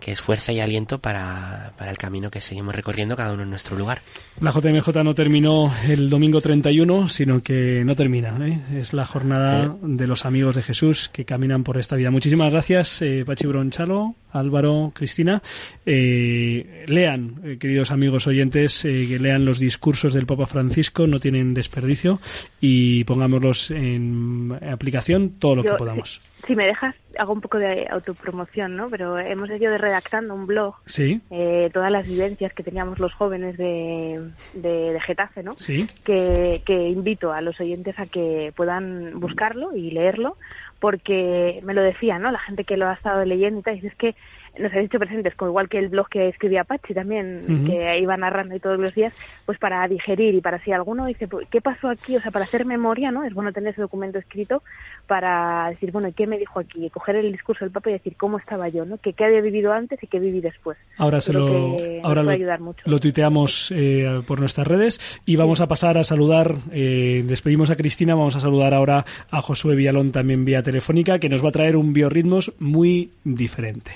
[0.00, 3.50] que es fuerza y aliento para, para, el camino que seguimos recorriendo cada uno en
[3.50, 4.00] nuestro lugar.
[4.40, 8.36] La JMJ no terminó el domingo 31, sino que no termina.
[8.46, 8.60] ¿eh?
[8.80, 9.70] Es la jornada ¿Eh?
[9.82, 12.10] de los amigos de Jesús que caminan por esta vida.
[12.10, 15.42] Muchísimas gracias, eh, Pachi Bronchalo, Álvaro, Cristina.
[15.86, 21.20] Eh, lean, eh, queridos amigos oyentes, eh, que lean los discursos del Papa Francisco, no
[21.20, 22.20] tienen desperdicio,
[22.60, 26.20] y pongámoslos en aplicación todo lo Yo, que podamos.
[26.40, 28.88] Si, si, me dejas, hago un poco de autopromoción, ¿no?
[28.88, 31.20] Pero hemos ido redactando un blog, sí.
[31.30, 34.20] eh, todas las vivencias que teníamos los jóvenes de,
[34.54, 35.52] de, de Getafe, ¿no?
[35.56, 35.86] Sí.
[36.04, 40.36] Que, que invito a los oyentes a que puedan buscarlo y leerlo,
[40.80, 42.30] porque me lo decía, ¿no?
[42.30, 44.14] La gente que lo ha estado leyendo y tal, dice, es que
[44.58, 47.66] nos habéis hecho presentes, como igual que el blog que escribía Pachi también, uh -huh.
[47.66, 49.12] que iba narrando y todos los días,
[49.46, 52.16] pues para digerir y para si alguno dice, pues, ¿qué pasó aquí?
[52.16, 53.24] O sea, para hacer memoria, ¿no?
[53.24, 54.62] Es bueno tener ese documento escrito
[55.06, 56.86] para decir, bueno, ¿qué me dijo aquí?
[56.86, 58.84] Y coger el discurso del Papa y decir, ¿cómo estaba yo?
[58.84, 58.98] ¿no?
[58.98, 60.78] ¿Qué, qué había vivido antes y qué viví después?
[60.98, 65.64] Ahora se lo, ahora lo, lo, tuiteamos eh, por nuestras redes y vamos sí.
[65.64, 70.12] a pasar a saludar, eh, despedimos a Cristina, vamos a saludar ahora a Josué Villalón
[70.12, 73.92] también vía telefónica, que nos va a traer un biorritmos muy diferente.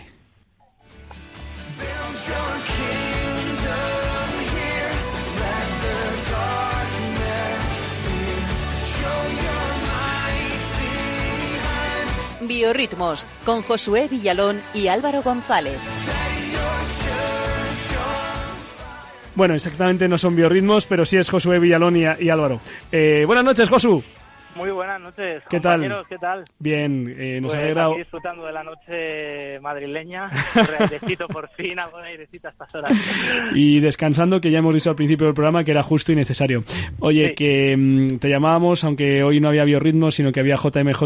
[12.40, 15.78] Biorritmos con Josué Villalón y Álvaro González.
[19.34, 22.60] Bueno, exactamente no son biorritmos, pero sí es Josué Villalón y, y Álvaro.
[22.90, 24.02] Eh, buenas noches, Josu.
[24.58, 26.04] Muy buenas noches, ¿Qué tal?
[26.08, 26.44] ¿Qué tal?
[26.58, 27.86] Bien, eh, nos pues alegra...
[27.86, 30.28] Aquí disfrutando de la noche madrileña,
[30.80, 32.90] airecito por fin, algo de airecito a estas horas.
[33.54, 36.64] Y descansando, que ya hemos dicho al principio del programa que era justo y necesario.
[36.98, 37.34] Oye, sí.
[37.36, 41.04] que um, te llamábamos, aunque hoy no había biorritmo, sino que había JMJ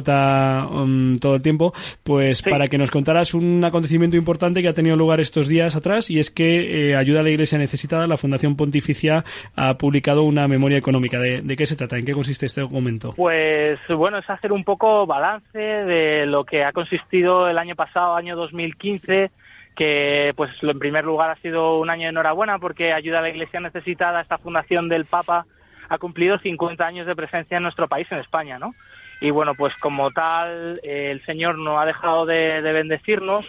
[0.72, 1.74] um, todo el tiempo,
[2.04, 2.48] pues sí.
[2.48, 6.18] para que nos contaras un acontecimiento importante que ha tenido lugar estos días atrás, y
[6.18, 9.26] es que eh, Ayuda a la Iglesia Necesitada, la Fundación Pontificia,
[9.56, 11.20] ha publicado una memoria económica.
[11.20, 11.98] ¿De, de qué se trata?
[11.98, 13.12] ¿En qué consiste este documento?
[13.14, 13.41] Pues
[13.86, 18.14] pues bueno, es hacer un poco balance de lo que ha consistido el año pasado,
[18.14, 19.30] año 2015,
[19.76, 23.30] que pues en primer lugar ha sido un año de enhorabuena porque Ayuda a la
[23.30, 25.46] Iglesia Necesitada, esta fundación del Papa,
[25.88, 28.74] ha cumplido 50 años de presencia en nuestro país, en España, ¿no?
[29.20, 33.44] Y bueno, pues como tal, eh, el Señor no ha dejado de, de bendecirnos,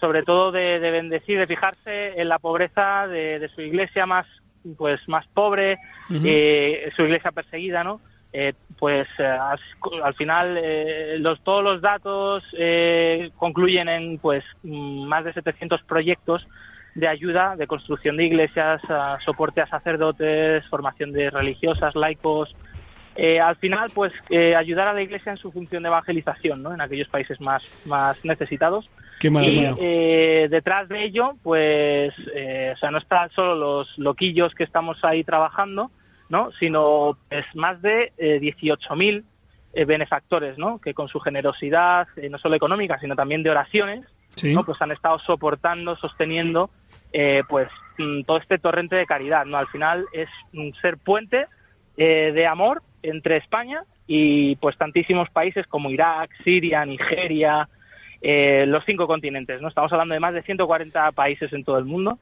[0.00, 4.26] sobre todo de, de, bendecir, de fijarse en la pobreza de, de su iglesia más
[4.76, 5.78] pues más pobre,
[6.10, 6.22] uh -huh.
[6.24, 8.00] eh, su iglesia perseguida, ¿no?
[8.32, 9.58] Eh, pues eh, al,
[10.02, 16.46] al, final eh, los, todos los datos eh, concluyen en pues más de 700 proyectos
[16.94, 22.54] de ayuda, de construcción de iglesias, a soporte a sacerdotes, formación de religiosas, laicos,
[23.16, 26.74] eh, al final, pues eh, ayudar a la Iglesia en su función de evangelización, ¿no?
[26.74, 28.88] En aquellos países más, más necesitados.
[29.18, 29.28] Qué.
[29.28, 35.02] Y eh, detrás de ello, pues, o sea, no están solo los loquillos que estamos
[35.02, 35.90] ahí trabajando,
[36.28, 36.50] ¿no?
[36.58, 39.24] Sino pues, más de 18.000
[39.86, 40.78] benefactores, ¿no?
[40.78, 44.06] Que con su generosidad, no solo económica, sino también de oraciones,
[44.42, 44.64] ¿no?
[44.64, 46.70] Pues han estado soportando, sosteniendo,
[47.48, 47.68] pues,
[47.98, 49.58] mm, todo este torrente de caridad, ¿no?
[49.58, 50.28] Al final es
[50.80, 51.46] ser puente
[51.96, 57.68] de amor entre España y pues tantísimos países como Irak, Siria, Nigeria,
[58.22, 59.60] eh, los cinco continentes.
[59.60, 59.68] ¿no?
[59.68, 62.18] Estamos hablando de más de 140 países en todo el mundo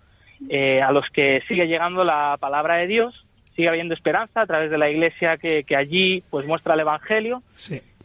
[0.48, 4.70] eh, a los que sigue llegando la palabra de Dios, sigue habiendo esperanza a través
[4.70, 7.42] de la Iglesia que, allí pues muestra el Evangelio.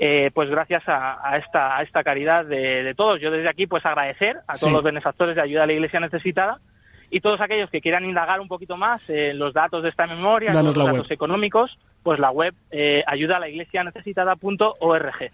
[0.02, 3.20] Eh, pues gracias a, esta, a esta caridad de, de, todos.
[3.20, 6.60] Yo desde aquí pues agradecer a todos los benefactores de ayuda a la Iglesia necesitada
[7.12, 10.54] y todos aquellos que quieran indagar un poquito más en los datos de esta memoria,
[10.54, 15.32] los datos económicos, pues la web eh, ayuda a la iglesia necesitada.org.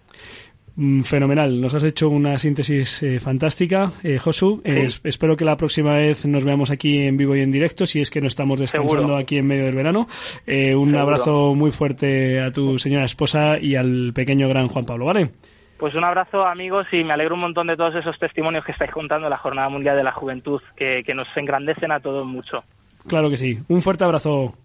[0.77, 4.61] Mm, fenomenal, nos has hecho una síntesis eh, fantástica, eh, Josu.
[4.65, 8.09] espero que la próxima vez nos veamos aquí en vivo y en directo, si es
[8.09, 10.07] que no estamos descansando aquí en medio del verano.
[10.47, 15.29] un abrazo muy fuerte a tu señora esposa y al pequeño gran Juan Pablo, ¿vale?
[15.77, 18.91] Pues un abrazo amigos y me alegro un montón de todos esos testimonios que estáis
[18.91, 22.63] contando en la Jornada Mundial de la Juventud, que, que nos engrandecen a todos mucho.
[23.07, 23.59] Claro que sí.
[23.67, 24.55] Un fuerte abrazo.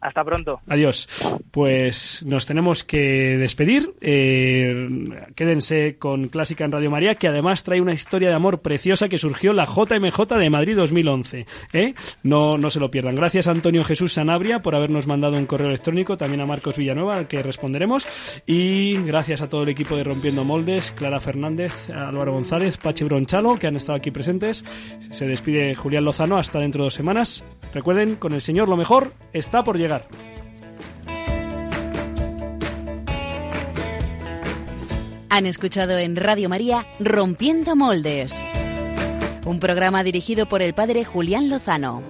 [0.00, 0.60] Hasta pronto.
[0.68, 1.08] Adiós.
[1.50, 3.94] Pues nos tenemos que despedir.
[4.00, 4.88] Eh,
[5.34, 9.18] quédense con Clásica en Radio María, que además trae una historia de amor preciosa que
[9.18, 11.46] surgió la JMJ de Madrid 2011.
[11.72, 11.94] ¿eh?
[12.22, 13.16] No, no se lo pierdan.
[13.16, 17.16] Gracias a Antonio Jesús Sanabria por habernos mandado un correo electrónico, también a Marcos Villanueva,
[17.16, 18.06] al que responderemos.
[18.46, 23.58] Y gracias a todo el equipo de Rompiendo Moldes, Clara Fernández, Álvaro González, Pachi Bronchalo,
[23.58, 24.64] que han estado aquí presentes.
[25.10, 27.44] Se despide Julián Lozano hasta dentro de dos semanas.
[27.74, 30.04] Recuerden, con el Señor lo mejor está por llegar.
[35.30, 38.42] Han escuchado en Radio María Rompiendo Moldes,
[39.44, 42.02] un programa dirigido por el padre Julián Lozano.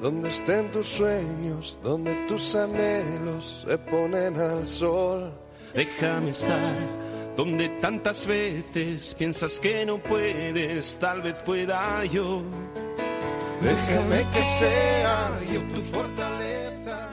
[0.00, 5.32] Donde estén tus sueños, donde tus anhelos se ponen al sol.
[5.74, 7.02] Déjame estar
[7.36, 12.42] donde tantas veces piensas que no puedes, tal vez pueda yo.
[13.62, 17.11] Déjame que sea yo tu fortaleza.